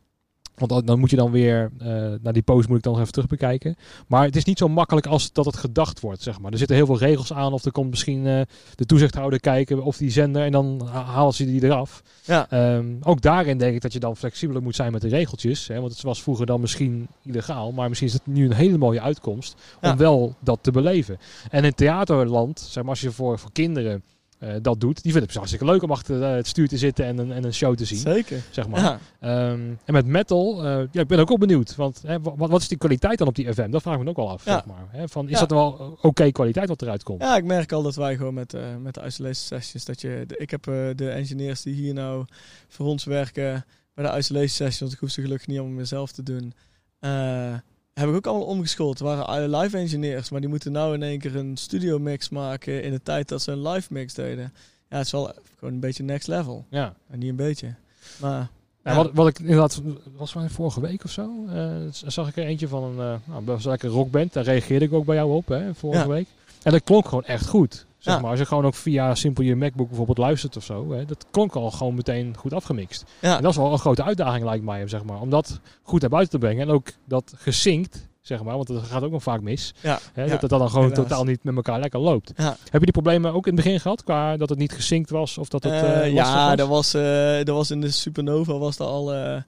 [0.60, 1.88] Want dan- dan moet je dan weer, eh,
[2.22, 3.76] naar die post moet ik dan nog even terug bekijken.
[4.07, 6.51] Maar het is niet zo makkelijk als dat het gedacht wordt, zeg maar.
[6.51, 7.53] Er zitten heel veel regels aan.
[7.53, 8.41] Of er komt misschien eh,
[8.76, 10.43] de toezichthouder kijken of die zender.
[10.43, 12.01] En dan ha- halen ze die eraf.
[12.26, 15.68] Ja, Ehm, ook daarin denk ik dat je dan flexibeler moet zijn met de regeltjes.
[15.68, 15.80] Hè?
[15.80, 17.72] Want het was vroeger dan misschien illegaal.
[17.72, 19.91] Maar misschien is het nu een hele mooie uitkomst Ja.
[19.91, 21.18] om wel dat te beleven.
[21.49, 24.03] En in theaterland, zeg maar, als je voor, voor kinderen
[24.40, 24.96] eh, dat doet.
[25.04, 27.44] Die vinden het hartstikke leuk om achter eh, het stuur te zitten en een, en
[27.44, 27.98] een show te zien.
[27.98, 28.42] zeker.
[28.50, 28.80] Zeg maar.
[28.80, 29.00] Ja.
[29.20, 31.76] Ehm, en met metal, eh, ja, ik ben ook wel benieuwd.
[31.76, 33.70] Want hè, wat, wat is die kwaliteit dan op die FM?
[33.70, 34.46] Dat vraag ik me ook wel af.
[34.46, 34.54] Ja.
[34.54, 35.08] Zeg maar, hè?
[35.08, 35.40] Van, is Ja.
[35.40, 37.22] dat wel oké kwaliteit wat eruit komt?
[37.22, 40.24] ja, ik merk al dat wij gewoon met, eh, met de isolation sessions, dat je,
[40.28, 42.26] de- ik heb eh, de engineers die hier nou
[42.68, 45.86] voor ons werken bij de isolation sessions, want ik hoef ze gelukkig niet allemaal meer
[45.86, 46.54] zelf te doen,
[47.00, 47.54] eh,
[47.94, 49.00] heb ik ook allemaal omgeschoold.
[49.00, 52.84] Het waren live engineers, maar die moeten nou in één keer een studio mix maken
[52.84, 54.54] in de tijd dat ze een live mix deden.
[54.90, 56.66] Ja, het is wel gewoon een beetje next level.
[56.70, 56.94] Ja.
[57.10, 57.74] En niet een beetje.
[58.20, 58.50] Maar
[58.84, 58.96] Ja.
[58.96, 59.82] Wat, wat ik inderdaad,
[60.18, 63.60] was van vorige week of zo, eh, zag ik er eentje van een uh, nou,
[63.64, 64.34] lekker rockband.
[64.34, 66.08] Daar reageerde ik ook bij jou op, hè, vorige Ja.
[66.08, 66.28] week.
[66.64, 67.86] En dat klonk gewoon echt goed.
[68.00, 68.20] Zeg Ja.
[68.20, 71.26] maar, als je gewoon ook via simpel je MacBook bijvoorbeeld luistert of zo, hè, dat
[71.32, 73.04] klonk al gewoon meteen goed afgemixt.
[73.22, 76.02] ja, En dat is wel een grote uitdaging lijkt mij, zeg maar, om dat goed
[76.02, 76.68] naar buiten te brengen.
[76.68, 79.74] En ook dat gezinkt, zeg maar, want dat gaat ook nog vaak mis.
[79.82, 80.30] ja, Hè, ja.
[80.30, 81.08] dat het dan gewoon helaas.
[81.08, 82.32] totaal niet met elkaar lekker loopt.
[82.36, 82.50] Ja.
[82.64, 85.38] Heb je die problemen ook in het begin gehad, qua dat het niet gezinkt was
[85.38, 86.58] of dat het Eh, eh, ja, was?
[86.58, 89.41] dat was, eh, dat was in de Supernova was dat al, eh,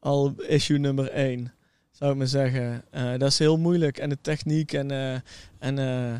[0.00, 1.52] al issue nummer 1,
[1.90, 2.84] zou ik maar zeggen.
[2.90, 3.98] Eh, dat is heel moeilijk.
[3.98, 5.14] En de techniek en, eh,
[5.58, 6.14] en eh,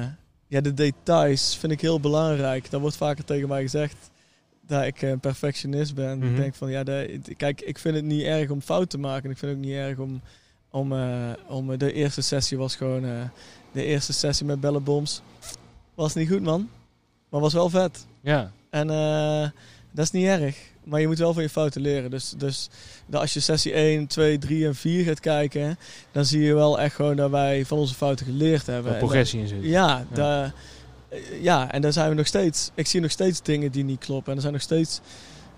[0.00, 0.06] eh,
[0.48, 2.70] ja, de details vind ik heel belangrijk.
[2.70, 4.10] Dat wordt vaker tegen mij gezegd
[4.66, 6.18] dat ik een perfectionist ben.
[6.18, 6.28] Mhm.
[6.28, 9.30] Ik denk van, ja, de, kijk, ik vind het niet erg om fout te maken.
[9.30, 10.20] Ik vind het ook niet erg om,
[10.70, 13.24] om, eh, om de eerste sessie was gewoon, eh,
[13.72, 15.22] de eerste sessie met bellenboms.
[15.94, 16.68] Was niet goed, man.
[17.28, 18.06] Maar was wel vet.
[18.20, 18.52] Ja.
[18.70, 19.50] En eh,
[19.90, 20.56] dat is niet erg.
[20.88, 22.10] Maar je moet wel van je fouten leren.
[22.10, 22.68] Dus, dus
[23.10, 25.78] als je sessie 1, 2, 3 en 4 gaat kijken,
[26.12, 28.92] dan zie je wel echt gewoon dat wij van onze fouten geleerd hebben.
[28.92, 29.62] Een progressie in zit.
[29.62, 30.06] Ja, ja.
[30.12, 30.54] Daar,
[31.40, 32.70] ja, en daar zijn we nog steeds.
[32.74, 34.30] Ik zie nog steeds dingen die niet kloppen.
[34.30, 35.00] En er zijn nog steeds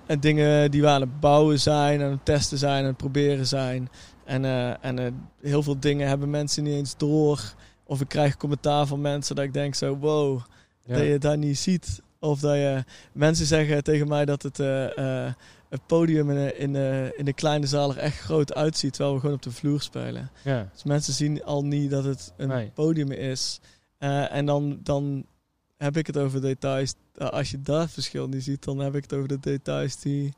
[0.07, 3.47] eh, dingen die we aan het bouwen zijn, aan het testen zijn, aan het proberen
[3.47, 3.89] zijn.
[4.25, 5.07] En, uh, en uh,
[5.43, 7.55] heel veel dingen hebben mensen niet eens door.
[7.85, 10.41] Of ik krijg commentaar van mensen dat ik denk zo, wow,
[10.85, 10.95] ja.
[10.95, 12.03] dat je dat niet ziet.
[12.21, 15.33] Of dat je, mensen zeggen tegen mij dat het, uh,
[15.69, 19.15] het podium in de, in, de, in de kleine zaal er echt groot uitziet, terwijl
[19.15, 20.31] we gewoon op de vloer spelen.
[20.45, 20.69] Ja.
[20.73, 22.71] Dus mensen zien al niet dat het een nee.
[22.75, 23.61] podium is.
[23.99, 25.27] en dan, dan
[25.77, 26.95] heb ik het over details.
[27.17, 30.35] Als je dat verschil niet ziet, dan heb ik het over de details die...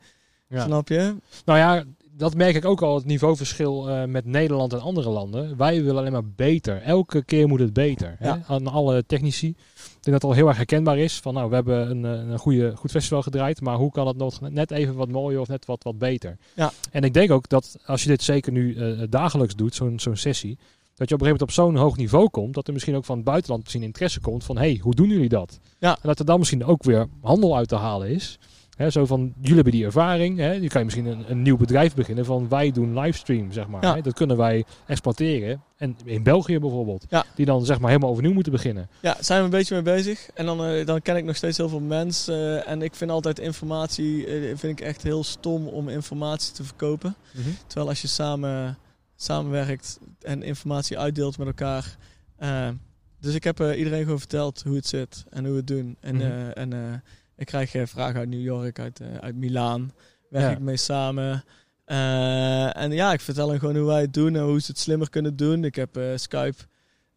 [0.49, 0.65] Ja.
[0.65, 1.17] Snap je?
[1.45, 1.85] Nou ja,
[2.17, 5.57] dat merk ik ook al, het niveauverschil uh, met Nederland en andere landen.
[5.57, 6.83] Wij willen alleen maar beter.
[6.83, 8.17] Elke keer moet het beter.
[8.21, 8.39] Ja.
[8.39, 8.55] Hè?
[8.55, 9.49] Aan alle technici.
[9.49, 9.57] Ik
[10.01, 11.21] denk dat het al heel erg herkenbaar is.
[11.21, 13.61] Van nou, we hebben een, een goede, goed festival gedraaid.
[13.61, 16.39] Maar hoe kan het nog net even wat mooier of net wat, wat beter?
[16.55, 16.73] Ja.
[16.91, 20.17] En ik denk ook dat als je dit zeker nu uh, dagelijks doet, zo'n zo'n
[20.17, 20.59] sessie.
[20.95, 22.55] Dat je op een gegeven moment op zo'n hoog niveau komt.
[22.55, 24.45] Dat er misschien ook van het buitenland misschien interesse komt.
[24.45, 25.61] Van hey, hoe doen jullie dat?
[25.79, 25.91] Ja.
[25.91, 28.39] En dat er dan misschien ook weer handel uit te halen is.
[28.83, 30.39] He, zo van, jullie hebben die ervaring.
[30.39, 33.83] He, je kan misschien een, een, nieuw bedrijf beginnen van wij doen livestream, zeg maar.
[33.83, 33.95] Ja.
[33.95, 35.63] He, dat kunnen wij exporteren.
[35.77, 37.07] En in België bijvoorbeeld.
[37.09, 37.25] Ja.
[37.35, 38.89] Die dan zeg maar helemaal overnieuw moeten beginnen.
[39.01, 40.31] Ja, zijn we een beetje mee bezig.
[40.35, 42.35] En dan, uh, dan ken ik nog steeds heel veel mensen.
[42.35, 46.65] Uh, en ik vind altijd informatie, uh, vind ik echt heel stom om informatie te
[46.65, 47.17] verkopen.
[47.33, 47.57] Mm -hmm.
[47.67, 48.79] Terwijl als je samen,
[49.17, 51.97] samenwerkt en informatie uitdeelt met elkaar.
[53.21, 55.97] dus ik heb iedereen gewoon verteld hoe het zit en hoe we het doen.
[56.01, 56.51] En, Mhm.
[56.51, 57.03] en
[57.43, 59.93] ik krijg uh, vragen uit New York, uit, uh, uit Milaan.
[60.29, 60.51] Werk Ja.
[60.51, 61.45] ik mee samen.
[61.87, 64.81] Uh, en ja, ik vertel hen gewoon hoe wij het doen en hoe ze het
[64.81, 65.65] slimmer kunnen doen.
[65.65, 66.57] Ik heb Skype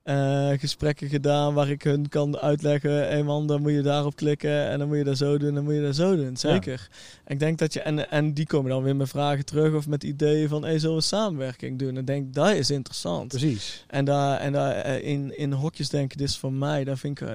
[0.06, 2.92] uh, gesprekken gedaan waar ik hun kan uitleggen.
[2.92, 5.54] Hé hey man, dan moet je daarop klikken en dan moet je dat zo doen,
[5.54, 6.38] dan moet je dat zo doen.
[6.38, 6.90] Zeker.
[6.92, 7.34] Ja.
[7.34, 10.04] Ik denk dat je, en, en die komen dan weer met vragen terug of met
[10.04, 11.98] ideeën van, hé, hey, zullen we samenwerking doen?
[11.98, 13.28] En denk, dat is interessant.
[13.28, 13.86] Precies.
[13.88, 17.28] En daar, en daar in, in hokjes denken, dit is van mij, dat vind ik,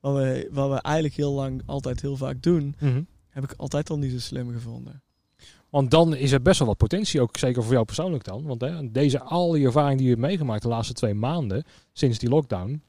[0.00, 3.06] wat we, wat we eigenlijk heel lang altijd heel vaak doen, Mm -hmm.
[3.28, 5.02] heb ik altijd al niet zo slim gevonden.
[5.70, 8.44] Want dan is er best wel wat potentie, ook zeker voor jou persoonlijk dan.
[8.44, 12.18] Want hè, deze al die ervaring die je hebt meegemaakt de laatste twee maanden, sinds
[12.18, 12.82] die lockdown,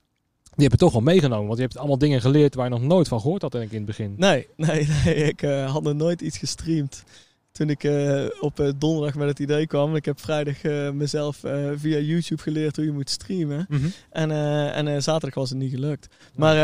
[0.58, 1.46] die heb je toch wel meegenomen.
[1.46, 3.72] Want je hebt allemaal dingen geleerd waar je nog nooit van gehoord had denk ik,
[3.72, 4.14] in het begin.
[4.18, 5.16] Nee, nee, nee.
[5.16, 7.04] Ik uh, had nog nooit iets gestreamd.
[7.52, 9.96] Toen ik uh, op uh, donderdag met het idee kwam.
[9.96, 10.62] Ik heb vrijdag
[10.94, 11.38] mezelf
[11.76, 13.66] via YouTube geleerd hoe je moet streamen.
[13.70, 13.92] Mm -hmm.
[14.10, 14.32] En,
[14.86, 16.08] en zaterdag was het niet gelukt.
[16.36, 16.56] Maar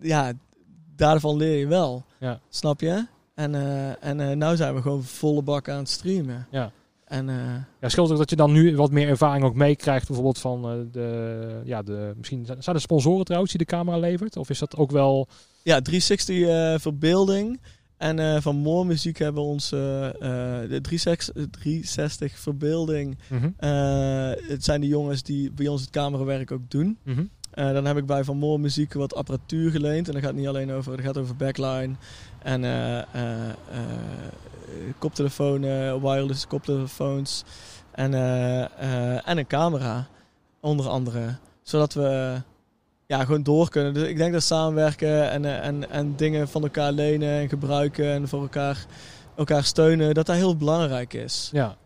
[0.00, 0.32] ja,
[0.96, 2.04] daarvan leer je wel.
[2.18, 2.40] Ja.
[2.48, 3.06] Snap je?
[3.34, 6.46] En, uh, en uh, nu zijn we gewoon volle bak aan het streamen.
[6.50, 6.72] Ja.
[7.04, 7.36] En, uh,
[7.80, 11.60] ja, scheelt ook dat je dan nu wat meer ervaring ook meekrijgt, bijvoorbeeld van de,
[11.64, 14.36] ja, de, misschien zijn er sponsoren trouwens die de camera levert?
[14.36, 15.28] Of is dat ook wel...
[15.62, 17.60] Ja, 360 verbeelding.
[17.96, 23.18] En van More Muziek hebben ons de 360, 360 verbeelding.
[23.28, 23.54] Mm -hmm.
[24.48, 26.98] het zijn de jongens die bij ons het camerawerk ook doen.
[27.04, 27.30] Mm -hmm.
[27.54, 30.06] Uh, dan heb ik bij Van Moor Muziek wat apparatuur geleend.
[30.08, 31.94] En dat gaat niet alleen over, dat gaat over backline
[32.38, 33.04] en uh, uh,
[34.98, 35.60] koptelefoon,
[36.00, 37.44] wireless koptelefoons
[37.90, 38.14] en,
[39.24, 40.06] en een camera,
[40.60, 41.36] onder andere.
[41.62, 42.40] Zodat we
[43.06, 43.94] ja, gewoon door kunnen.
[43.94, 48.28] Dus ik denk dat samenwerken en, en, en dingen van elkaar lenen en gebruiken en
[48.28, 48.86] voor elkaar,
[49.36, 51.50] elkaar steunen, dat dat heel belangrijk is.
[51.52, 51.76] Ja.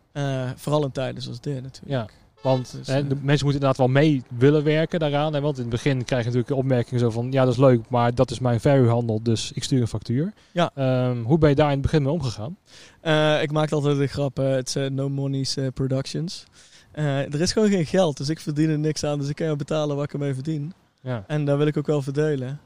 [0.57, 2.11] vooral in tijden zoals dit natuurlijk.
[2.11, 2.26] Ja.
[2.43, 5.34] Want dus, hè, de mensen moeten inderdaad wel mee willen werken daaraan.
[5.34, 7.32] Hè, want in het begin krijg je natuurlijk opmerkingen zo van...
[7.32, 10.32] ja, dat is leuk, maar dat is mijn verhuurhandel, dus ik stuur een factuur.
[10.53, 10.70] Ja.
[11.09, 12.57] Um, hoe ben je daar in het begin mee omgegaan?
[13.03, 16.45] Uh, ik maak altijd de grap, uh, het is no money's uh, productions.
[16.93, 19.18] er is gewoon geen geld, dus ik verdien er niks aan.
[19.18, 20.72] Dus ik kan je betalen wat ik ermee verdien.
[21.01, 21.24] Ja.
[21.26, 22.61] En daar wil ik ook wel verdelen.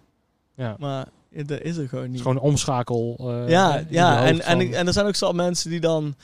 [0.55, 0.77] Ja.
[0.79, 2.19] Maar dat is er gewoon niet.
[2.19, 3.17] Het is gewoon een omschakel.
[3.47, 4.25] ja, ja.
[4.25, 6.15] En, en, en er zijn ook zo mensen die dan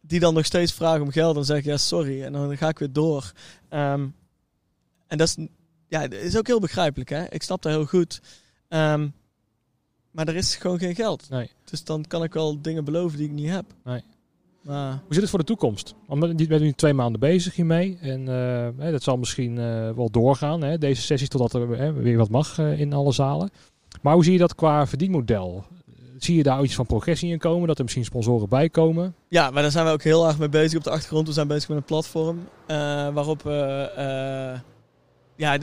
[0.00, 1.34] die dan nog steeds vragen om geld.
[1.34, 2.22] Dan zeg ik ja, sorry.
[2.22, 3.32] En dan ga ik weer door.
[3.70, 4.14] Um,
[5.06, 5.46] en dat is,
[5.88, 7.10] ja, dat is ook heel begrijpelijk.
[7.10, 7.24] Hè?
[7.28, 8.20] Ik snap dat heel goed.
[8.68, 9.12] Um,
[10.10, 11.30] maar er is gewoon geen geld.
[11.30, 11.50] Nee.
[11.64, 13.64] Dus dan kan ik wel dingen beloven die ik niet heb.
[13.84, 14.02] Nee.
[14.62, 14.90] Maar...
[14.92, 15.94] Hoe zit het voor de toekomst?
[16.06, 17.98] Want je bent nu twee maanden bezig hiermee.
[18.00, 20.62] En uh, hè, dat zal misschien uh, wel doorgaan.
[20.62, 23.50] Hè, deze sessies totdat er hè, weer wat mag uh, in alle zalen.
[24.02, 25.64] Maar hoe zie je dat qua verdienmodel?
[26.24, 27.68] Zie je daar iets van progressie in komen?
[27.68, 29.14] Dat er misschien sponsoren bij komen?
[29.28, 31.26] Ja, maar daar zijn we ook heel erg mee bezig op de achtergrond.
[31.26, 32.76] We zijn bezig met een platform uh,
[33.08, 34.58] waarop uh, uh,
[35.36, 35.58] ja,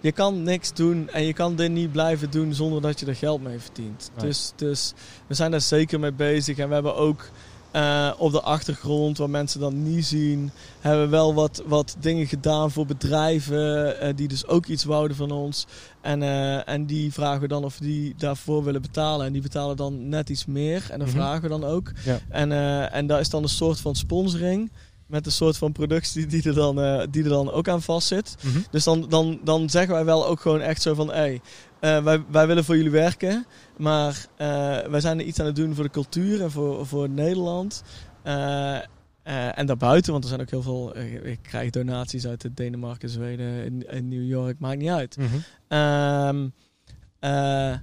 [0.00, 3.14] je kan niks doen en je kan dit niet blijven doen zonder dat je er
[3.16, 4.10] geld mee verdient.
[4.16, 4.26] Nee.
[4.26, 4.94] Dus, dus
[5.26, 7.30] we zijn daar zeker mee bezig en we hebben ook
[7.70, 10.50] eh, op de achtergrond, waar mensen dan niet zien,
[10.80, 15.16] hebben we wel wat, wat dingen gedaan voor bedrijven eh, die dus ook iets wouden
[15.16, 15.66] van ons.
[16.00, 19.26] En, eh, en die vragen we dan of die daarvoor willen betalen.
[19.26, 20.86] En die betalen dan net iets meer.
[20.90, 21.16] En dan Mhm.
[21.16, 21.92] vragen we dan ook.
[22.04, 22.18] Ja.
[22.28, 22.52] En,
[22.92, 24.70] en daar is dan een soort van sponsoring.
[25.06, 28.36] Met een soort van productie die er dan, die er dan ook aan vastzit.
[28.42, 28.58] Mhm.
[28.70, 31.10] Dus dan, dan, dan zeggen wij wel ook gewoon echt zo van...
[31.12, 31.40] Hey,
[31.80, 33.46] eh, wij, wij willen voor jullie werken.
[33.76, 37.08] Maar eh, wij zijn er iets aan het doen voor de cultuur en voor, voor
[37.08, 37.82] Nederland.
[38.22, 38.78] Eh,
[39.58, 40.96] en daarbuiten, want er zijn ook heel veel...
[41.24, 44.58] ik krijg donaties uit Denemarken, Zweden, in, in New York.
[44.58, 45.16] Maakt niet uit.
[45.16, 45.26] Mhm.
[45.68, 46.48] Ehm,
[47.18, 47.74] eh,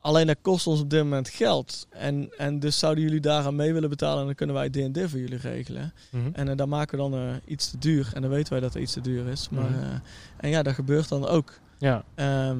[0.00, 1.86] alleen dat kost ons op dit moment geld.
[1.90, 4.18] En, en dus zouden jullie daaraan mee willen betalen...
[4.20, 5.92] en dan kunnen wij D&D voor jullie regelen.
[6.10, 6.28] Mhm.
[6.32, 8.10] En dan maken we dan iets te duur.
[8.14, 9.48] En dan weten wij dat er iets te duur is.
[9.48, 9.98] Maar, Mhm.
[10.36, 11.58] en ja, dat gebeurt dan ook.
[11.78, 12.04] Ja.
[12.14, 12.58] Ehm,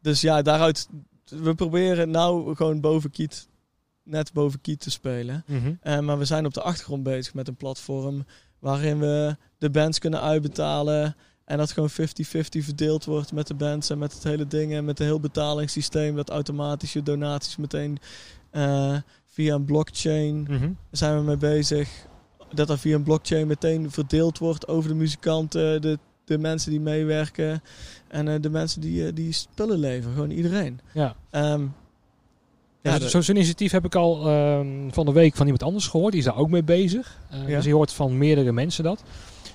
[0.00, 0.88] dus ja, daaruit...
[1.24, 3.48] We proberen nou gewoon boven Kiet...
[4.02, 5.44] Net boven Kiet te spelen.
[5.80, 8.24] Eh, maar we zijn op de achtergrond bezig met een platform...
[8.58, 11.16] waarin we de bands kunnen uitbetalen...
[11.50, 11.94] En dat gewoon 50-50
[12.50, 14.72] verdeeld wordt met de bands en met het hele ding.
[14.72, 17.98] En met een heel betalingssysteem dat automatisch je donaties meteen
[18.50, 18.96] eh,
[19.26, 22.06] via een blockchain daar zijn we mee bezig.
[22.54, 25.98] Dat dat via een blockchain meteen verdeeld wordt over de muzikanten, de,
[26.30, 27.62] de mensen die meewerken
[28.08, 30.14] en eh, de mensen die, eh, die spullen leveren.
[30.14, 30.80] Gewoon iedereen.
[30.92, 31.14] Ja.
[31.30, 31.62] Ehm,
[32.82, 36.10] Ja, de- Zo'n initiatief heb ik al ehm, van de week van iemand anders gehoord.
[36.10, 37.18] Die is daar ook mee bezig.
[37.30, 37.56] Eh, Ja.
[37.56, 39.02] Dus je hoort van meerdere mensen dat.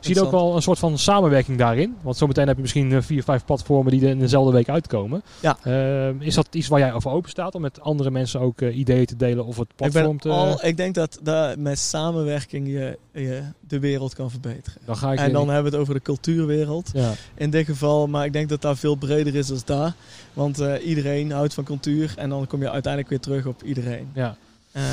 [0.06, 1.95] Zie je ook wel een soort van samenwerking daarin?
[2.01, 5.24] Want zometeen heb je misschien eh, vier, vijf platformen die er in dezelfde week uitkomen.
[5.39, 5.58] Ja.
[5.64, 8.78] Ehm, is dat iets waar jij over open staat om met andere mensen ook eh,
[8.78, 10.30] ideeën te delen of het ik, platform ben te...
[10.30, 11.20] al, ik denk dat,
[11.58, 14.82] met samenwerking je, je de wereld kan verbeteren.
[14.86, 16.89] dan ga ik En in- dan hebben we het over de cultuurwereld.
[16.93, 17.12] Ja.
[17.36, 19.93] In dit geval, maar ik denk dat dat veel breder is dan daar.
[20.34, 24.10] Want eh, iedereen houdt van cultuur en dan kom je uiteindelijk weer terug op iedereen.
[24.14, 24.36] Ja.
[24.76, 24.84] Eh,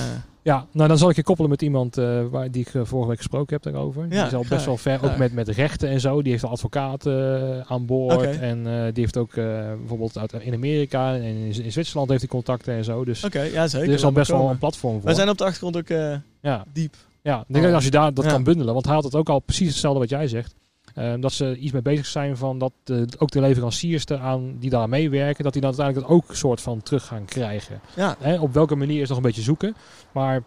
[0.42, 3.08] ja, nou dan zal ik je koppelen met iemand eh, waar, die ik eh, vorige
[3.08, 4.08] week gesproken heb daarover.
[4.08, 6.22] die Ja, is al best wel ver, ook met, met rechten en zo.
[6.22, 8.38] Die heeft een advocaat eh, aan boord.
[8.38, 12.74] En die heeft ook bijvoorbeeld uit, in Amerika en in, in Zwitserland heeft hij contacten
[12.74, 13.04] en zo.
[13.04, 13.88] Dus Oké, ja zeker.
[13.88, 15.04] er is al best wel een platform voor.
[15.04, 15.88] Wij zijn op de achtergrond ook
[16.40, 16.94] Ja, diep.
[17.22, 17.38] ja.
[17.40, 17.74] ik denk dat Oh.
[17.74, 18.30] als je daar dat Ja.
[18.30, 20.54] kan bundelen, want hij had het ook al precies hetzelfde wat jij zegt.
[20.94, 22.72] Eh, dat ze iets mee bezig zijn van dat
[23.18, 26.60] ook de leveranciers eraan die daar meewerken, dat die dan uiteindelijk dat ook een soort
[26.60, 27.80] van terug gaan krijgen.
[27.96, 29.74] Ja, Hè, op welke manier is nog een beetje zoeken.
[30.12, 30.42] Maar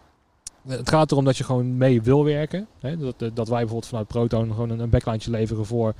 [0.68, 2.66] het gaat erom dat je gewoon mee wil werken.
[2.80, 5.94] Hè, dat, dat wij bijvoorbeeld vanuit Proton gewoon een, een backline leveren voor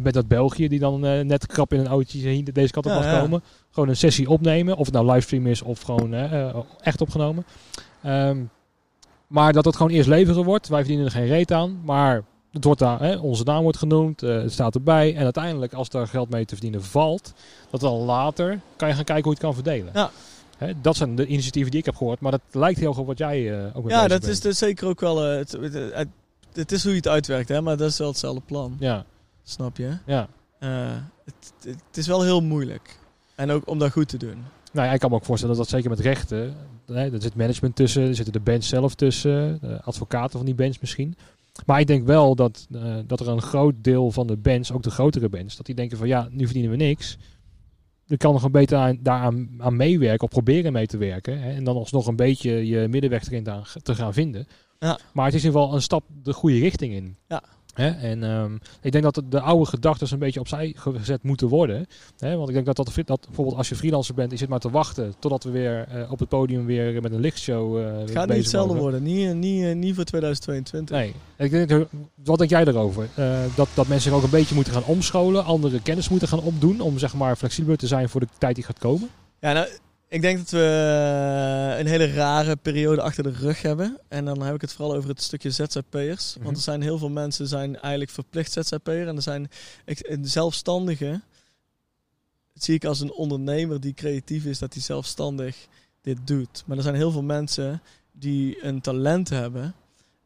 [0.00, 2.98] met dat België die dan eh, net krap in een hier deze kant op Ja,
[2.98, 3.20] mag ja.
[3.20, 3.42] komen.
[3.70, 4.76] Gewoon een sessie opnemen.
[4.76, 7.44] Of het nou livestream is of gewoon eh, eh, echt opgenomen.
[8.02, 8.42] Ehm,
[9.26, 10.68] maar dat het gewoon eerst leveren wordt.
[10.68, 11.80] Wij verdienen er geen reet aan.
[11.84, 14.22] Maar het wordt daar, hè, onze naam wordt genoemd.
[14.22, 15.14] eh, het staat erbij.
[15.16, 17.32] En uiteindelijk als daar geld mee te verdienen valt.
[17.70, 19.92] Dat dan later kan je gaan kijken hoe je het kan verdelen.
[19.94, 20.10] Ja.
[20.58, 22.20] Hè, dat zijn de initiatieven die ik heb gehoord.
[22.20, 24.26] Maar dat lijkt heel op wat jij eh, ook ja dat bent.
[24.32, 25.24] is dus zeker ook wel...
[25.26, 25.56] eh, het,
[26.52, 28.76] het, is hoe je het uitwerkt, hè, maar dat is wel hetzelfde plan.
[28.78, 29.04] Ja,
[29.44, 29.96] Snap je?
[30.06, 30.28] ja.
[30.58, 32.98] Het, het, het is wel heel moeilijk.
[33.34, 34.44] En ook om dat goed te doen.
[34.72, 36.54] Nou ja, ik kan me ook voorstellen dat dat zeker met rechten.
[36.86, 40.54] Hè, er zit management tussen, er zitten de bands zelf tussen, de advocaten van die
[40.54, 41.16] bands misschien.
[41.66, 44.82] Maar ik denk wel dat, eh, dat er een groot deel van de bands, ook
[44.82, 47.18] de grotere bands, dat die denken van ja, nu verdienen we niks.
[48.04, 51.40] Je kan nog een beter aan, daaraan aan meewerken of proberen mee te werken.
[51.40, 54.46] Hè, en dan alsnog een beetje je middenweg erin te, te gaan vinden.
[54.78, 54.98] Ja.
[55.12, 57.16] Maar het is in ieder geval een stap de goede richting in.
[57.28, 57.42] Ja.
[57.74, 61.86] En ehm, ik denk dat de, de oude gedachten een beetje opzij gezet moeten worden.
[62.18, 64.70] Want ik denk dat, dat, dat bijvoorbeeld als je freelancer bent, je zit maar te
[64.70, 68.28] wachten totdat we weer eh, op het podium weer met een lichtshow eh Het gaat
[68.28, 69.02] niet hetzelfde worden.
[69.02, 70.96] Niet, eh, niet, niet voor 2022.
[70.96, 71.14] Nee.
[71.36, 71.86] Ik denk,
[72.24, 73.08] wat denk jij daarover?
[73.54, 76.80] Dat, dat mensen zich ook een beetje moeten gaan omscholen, andere kennis moeten gaan opdoen
[76.80, 79.08] om zeg maar flexibeler te zijn voor de tijd die gaat komen?
[79.40, 79.66] Ja, nou,
[80.12, 80.58] ik denk dat we
[81.72, 83.98] eh, een hele rare periode achter de rug hebben.
[84.08, 86.34] En dan heb ik het vooral over het stukje ZZP'ers.
[86.34, 86.44] Mhm.
[86.44, 89.08] Want er zijn heel veel mensen zijn eigenlijk verplicht ZZP'er.
[89.08, 89.48] En er zijn
[89.84, 91.20] ik, een zelfstandige.
[92.54, 95.56] Dat zie ik als een ondernemer die creatief is, dat hij zelfstandig
[96.00, 96.62] dit doet.
[96.66, 97.82] Maar er zijn heel veel mensen
[98.12, 99.74] die een talent hebben.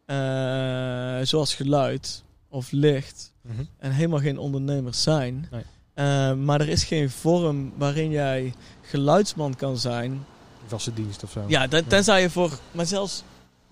[0.06, 3.32] eh, zoals geluid of licht.
[3.78, 5.48] En helemaal geen ondernemers zijn.
[5.50, 5.62] Nee.
[5.96, 10.24] Eh, maar er is geen vorm waarin jij geluidsman kan zijn.
[10.66, 11.44] Vaste dienst of zo.
[11.48, 12.58] Ja, ten- tenzij je voor...
[12.72, 13.22] Maar zelfs,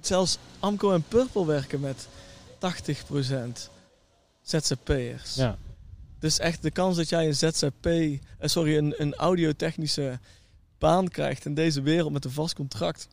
[0.00, 2.08] zelfs Amco en Purple werken met
[2.58, 3.70] 80%
[4.42, 5.34] ZZP'ers.
[5.34, 5.58] Ja.
[6.18, 7.86] Dus echt de kans dat jij een ZZP...
[7.86, 10.18] eh, sorry, een, een audiotechnische
[10.78, 13.08] baan krijgt in deze wereld met een vast contract...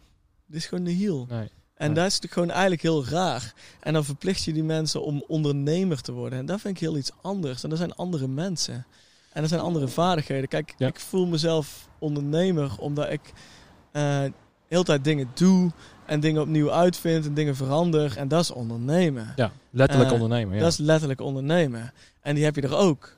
[0.48, 1.26] Dit is gewoon de hiel.
[1.30, 1.50] Nee.
[1.82, 1.94] En Ja.
[1.94, 3.54] dat is natuurlijk gewoon eigenlijk heel raar.
[3.80, 6.40] En dan verplicht je die mensen om ondernemer te worden.
[6.40, 7.64] En dat vind ik heel iets anders.
[7.64, 8.86] En dat zijn andere mensen.
[9.34, 10.48] En dat zijn andere vaardigheden.
[10.48, 10.88] Kijk, Ja.
[10.88, 13.22] ik voel mezelf ondernemer omdat ik...
[13.92, 14.24] eh,
[14.68, 15.72] heel tijd dingen doe
[16.06, 18.18] en dingen opnieuw uitvind en dingen verander.
[18.18, 19.34] En dat is ondernemen.
[19.36, 20.56] Ja, letterlijk Eh, ondernemen.
[20.56, 20.62] Ja.
[20.62, 21.94] Dat is letterlijk ondernemen.
[22.22, 23.16] En die heb je er ook.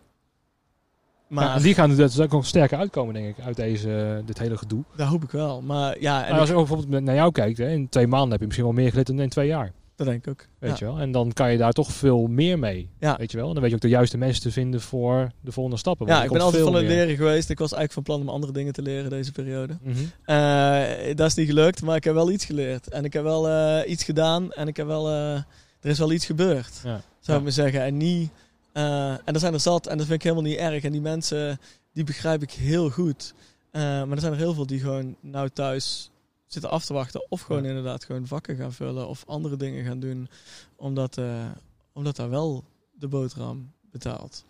[1.34, 4.22] Maar Ja, en die gaan er dus ook nog sterker uitkomen, denk ik, uit deze,
[4.26, 4.84] dit hele gedoe.
[4.96, 5.62] dat hoop ik wel.
[5.62, 8.30] Maar ja, en als ik- je ook bijvoorbeeld naar jou kijkt, hè, in twee maanden
[8.32, 9.72] heb je misschien wel meer geleerd dan in twee jaar.
[9.96, 10.46] dat denk ik ook.
[10.60, 10.86] Weet Ja.
[10.86, 11.02] je wel?
[11.02, 12.90] En dan kan je daar toch veel meer mee.
[13.00, 13.16] Ja.
[13.18, 13.48] Weet je wel?
[13.48, 16.08] En dan weet je ook de juiste mensen te vinden voor de volgende stappen.
[16.08, 17.50] Ja, ik ben altijd van veel het leren geweest.
[17.50, 19.78] Ik was eigenlijk van plan om andere dingen te leren deze periode.
[20.26, 22.90] Eh, dat is niet gelukt, maar ik heb wel iets geleerd.
[22.90, 25.34] En ik heb wel eh, iets gedaan en ik heb wel, eh,
[25.82, 27.02] er is wel iets gebeurd, Ja.
[27.20, 27.82] zou ik maar zeggen.
[27.84, 28.30] En, niet,
[28.74, 30.84] eh, en er zijn er zat en dat vind ik helemaal niet erg.
[30.84, 31.60] En die mensen,
[31.94, 33.34] die begrijp ik heel goed.
[33.72, 36.12] Eh, maar er zijn er heel veel die gewoon nou thuis
[36.48, 37.26] zitten af te wachten.
[37.30, 37.70] Of gewoon Ja.
[37.70, 40.28] inderdaad gewoon vakken gaan vullen of andere dingen gaan doen.
[40.76, 41.46] Omdat, eh,
[41.94, 44.46] omdat daar wel de boterham betaalt.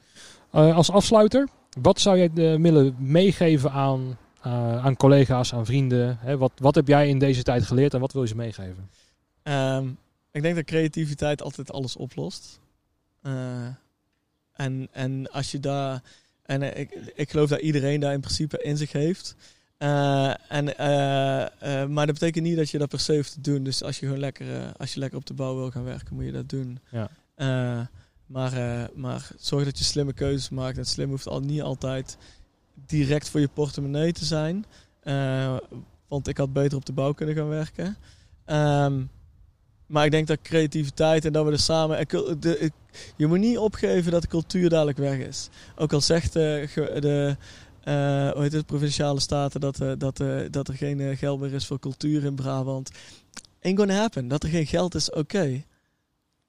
[0.51, 1.47] Als afsluiter,
[1.81, 4.17] wat zou jij willen meegeven aan,
[4.81, 6.17] aan collega's, aan vrienden?
[6.19, 6.37] Hè?
[6.37, 8.89] Wat, wat heb jij in deze tijd geleerd en wat wil je ze meegeven?
[9.43, 9.87] Ehm,
[10.31, 12.59] ik denk dat creativiteit altijd alles oplost.
[13.21, 13.67] Eh,
[14.53, 16.01] en, en als je daar.
[16.43, 19.35] En eh, ik, ik geloof dat iedereen daar in principe in zich heeft.
[19.77, 23.63] Eh, en, eh, maar dat betekent niet dat je dat per se hoeft te doen.
[23.63, 26.25] Dus als je gewoon lekker, als je lekker op de bouw wil gaan werken, moet
[26.25, 26.79] je dat doen.
[26.91, 27.89] Ja.
[28.25, 30.77] Maar, maar zorg dat je slimme keuzes maakt.
[30.77, 32.17] En slim hoeft al niet altijd
[32.85, 34.65] direct voor je portemonnee te zijn.
[36.07, 37.97] Want ik had beter op de bouw kunnen gaan werken.
[38.45, 39.01] Ehm,
[39.93, 41.97] maar ik denk dat creativiteit en dat we er samen.
[41.97, 42.05] en
[42.39, 42.71] de-
[43.15, 45.49] je moet niet opgeven dat de cultuur dadelijk weg is.
[45.75, 47.35] Ook al zegt ge- de.
[47.83, 47.93] eh,
[48.31, 51.65] hoe heet het, provinciale staten dat, eh, dat, eh, dat er geen geld meer is
[51.65, 52.91] voor cultuur in Brabant.
[53.61, 54.27] Ain't gonna happen.
[54.27, 55.43] Dat er geen geld is, oké.
[55.47, 55.63] Nou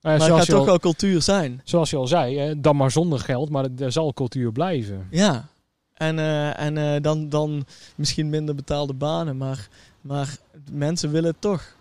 [0.01, 1.61] maar het gaat toch al, wel cultuur zijn.
[1.65, 5.07] zoals je al zei, hè, dan maar zonder geld, maar er zal cultuur blijven.
[5.11, 5.49] Ja.
[5.95, 6.19] En,
[6.57, 9.69] en dan, dan misschien minder betaalde banen, maar,
[10.01, 10.37] maar
[10.71, 11.74] mensen willen het toch.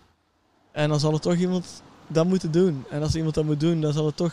[0.74, 2.84] En dan zal er toch iemand dat moeten doen.
[2.90, 4.32] En als iemand dat moet doen, dan zal er toch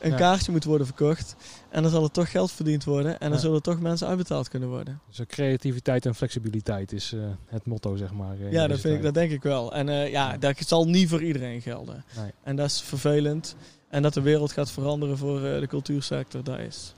[0.00, 0.16] een Ja.
[0.16, 1.36] kaartje moeten worden verkocht.
[1.68, 3.12] En dan zal er toch geld verdiend worden.
[3.12, 3.38] En dan Ja.
[3.44, 5.00] zullen toch mensen uitbetaald kunnen worden.
[5.08, 8.36] Dus creativiteit en flexibiliteit is eh, het motto, zeg maar.
[8.40, 9.74] eh, ja, dat, vind ik, dat denk ik wel.
[9.74, 10.38] En eh, ja, Ja.
[10.38, 12.04] dat zal niet voor iedereen gelden.
[12.20, 12.30] Nee.
[12.42, 13.56] En dat is vervelend.
[13.88, 16.94] En dat de wereld gaat veranderen voor de cultuursector, dat is.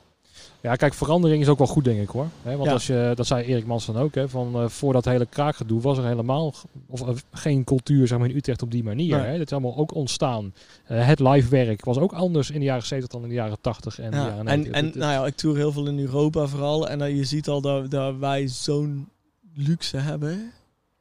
[0.60, 2.26] Ja, kijk, verandering is ook wel goed, denk ik hoor.
[2.42, 2.72] Want Ja.
[2.72, 5.80] als je, dat zei Erik Mans dan ook, hè, van eh, voor dat hele kraakgedoe
[5.80, 6.54] was er helemaal
[6.88, 9.16] of, eh, geen cultuur zeg maar, in Utrecht op die manier.
[9.16, 9.26] Nee.
[9.26, 9.32] Hè.
[9.38, 10.54] Dat is allemaal ook ontstaan.
[10.84, 13.60] Eh, het live werk was ook anders in de jaren 70 dan in de jaren
[13.60, 14.72] 80 en de Ja, jaren en, 90.
[14.74, 16.88] en nou ja, ik tour heel veel in Europa vooral.
[16.88, 19.08] En dan je ziet al dat, dat wij zo'n
[19.54, 20.52] luxe hebben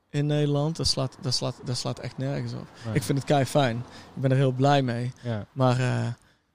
[0.09, 0.75] in Nederland.
[0.77, 2.67] Dat slaat, dat, slaat, dat slaat echt nergens op.
[2.85, 2.95] nee.
[2.95, 3.77] Ik vind het kei fijn.
[4.15, 5.11] Ik ben er heel blij mee.
[5.23, 5.45] ja.
[5.51, 5.77] Maar,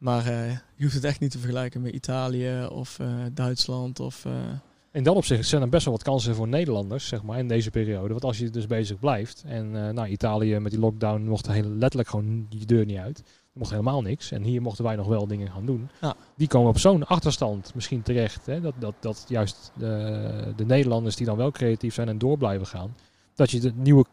[0.03, 4.01] maar eh, je hoeft het echt niet te vergelijken met Italië of eh, Duitsland.
[4.01, 4.33] Of, eh,
[4.93, 7.71] In dat opzicht zijn er best wel wat kansen voor Nederlanders, zeg maar, in deze
[7.71, 8.09] periode.
[8.09, 9.45] Want als je dus bezig blijft.
[9.47, 13.19] En nou, Italië met die lockdown mocht heel letterlijk gewoon je deur niet uit.
[13.19, 14.31] Er mocht helemaal niks.
[14.31, 15.89] En hier mochten wij nog wel dingen gaan doen.
[16.01, 16.15] Ja.
[16.37, 18.47] Die komen op zo'n achterstand misschien terecht.
[18.47, 18.61] Hè?
[18.61, 22.67] Dat, dat, dat juist de, de Nederlanders die dan wel creatief zijn en door blijven
[22.67, 22.97] gaan.
[23.35, 24.05] Dat je de nieuwe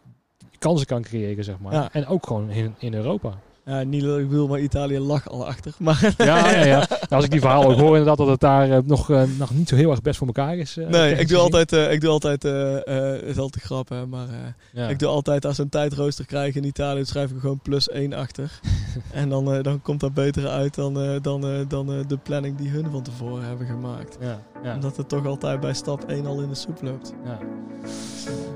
[0.60, 1.74] kansen kan creëren, zeg maar.
[1.74, 1.94] Ja.
[1.94, 3.40] En ook gewoon in, in Europa.
[3.70, 5.74] Ja, niet dat ik wil, maar Italië lag al achter.
[5.78, 6.78] Maar Ja, ja, ja.
[6.78, 9.54] Nou, als ik die verhaal ook hoor, inderdaad, dat het daar eh, nog, eh, nog
[9.54, 10.78] niet zo heel erg best voor elkaar is.
[10.78, 13.90] eh, nee, ik doe altijd, eh, ik doe altijd eh, eh, het is altijd grap,
[13.90, 14.28] hè, maar...
[14.28, 14.36] eh,
[14.74, 14.88] Ja.
[14.88, 17.90] Ik doe altijd, als we een tijdrooster krijgen in Italië, dan schrijf ik gewoon plus
[17.90, 18.60] 1 achter.
[19.14, 22.18] en dan, eh, dan komt dat beter uit dan, eh, dan, eh, dan eh, de
[22.18, 24.18] planning die hun van tevoren hebben gemaakt.
[24.22, 24.74] Ja, ja.
[24.74, 27.14] Omdat het toch altijd bij stap 1 al in de soep loopt.
[27.26, 27.38] Ja.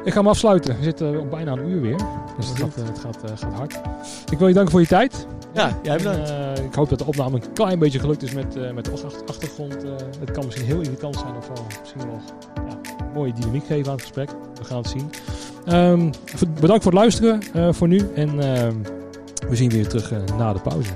[0.03, 0.77] Ik ga hem afsluiten.
[0.77, 1.97] We zitten op bijna een uur weer.
[2.37, 3.79] Dus het gaat, eh, het gaat, eh, gaat hard.
[4.31, 5.02] Ik wil je danken voor je tijd.
[5.53, 6.29] Ja, jij bedankt.
[6.29, 8.91] Eh, ik hoop dat de opname een klein beetje gelukt is met, eh, met de
[8.91, 9.83] achter- achtergrond.
[9.83, 11.49] Eh, het kan misschien heel irritant zijn of
[11.79, 12.21] misschien wel
[12.55, 14.29] ja, een mooie dynamiek geven aan het gesprek.
[14.55, 15.09] We gaan het zien.
[15.65, 16.11] Ehm,
[16.59, 17.39] bedankt voor het luisteren
[17.75, 18.09] voor nu.
[18.15, 18.75] En ehm,
[19.49, 20.89] we zien weer terug na de pauze.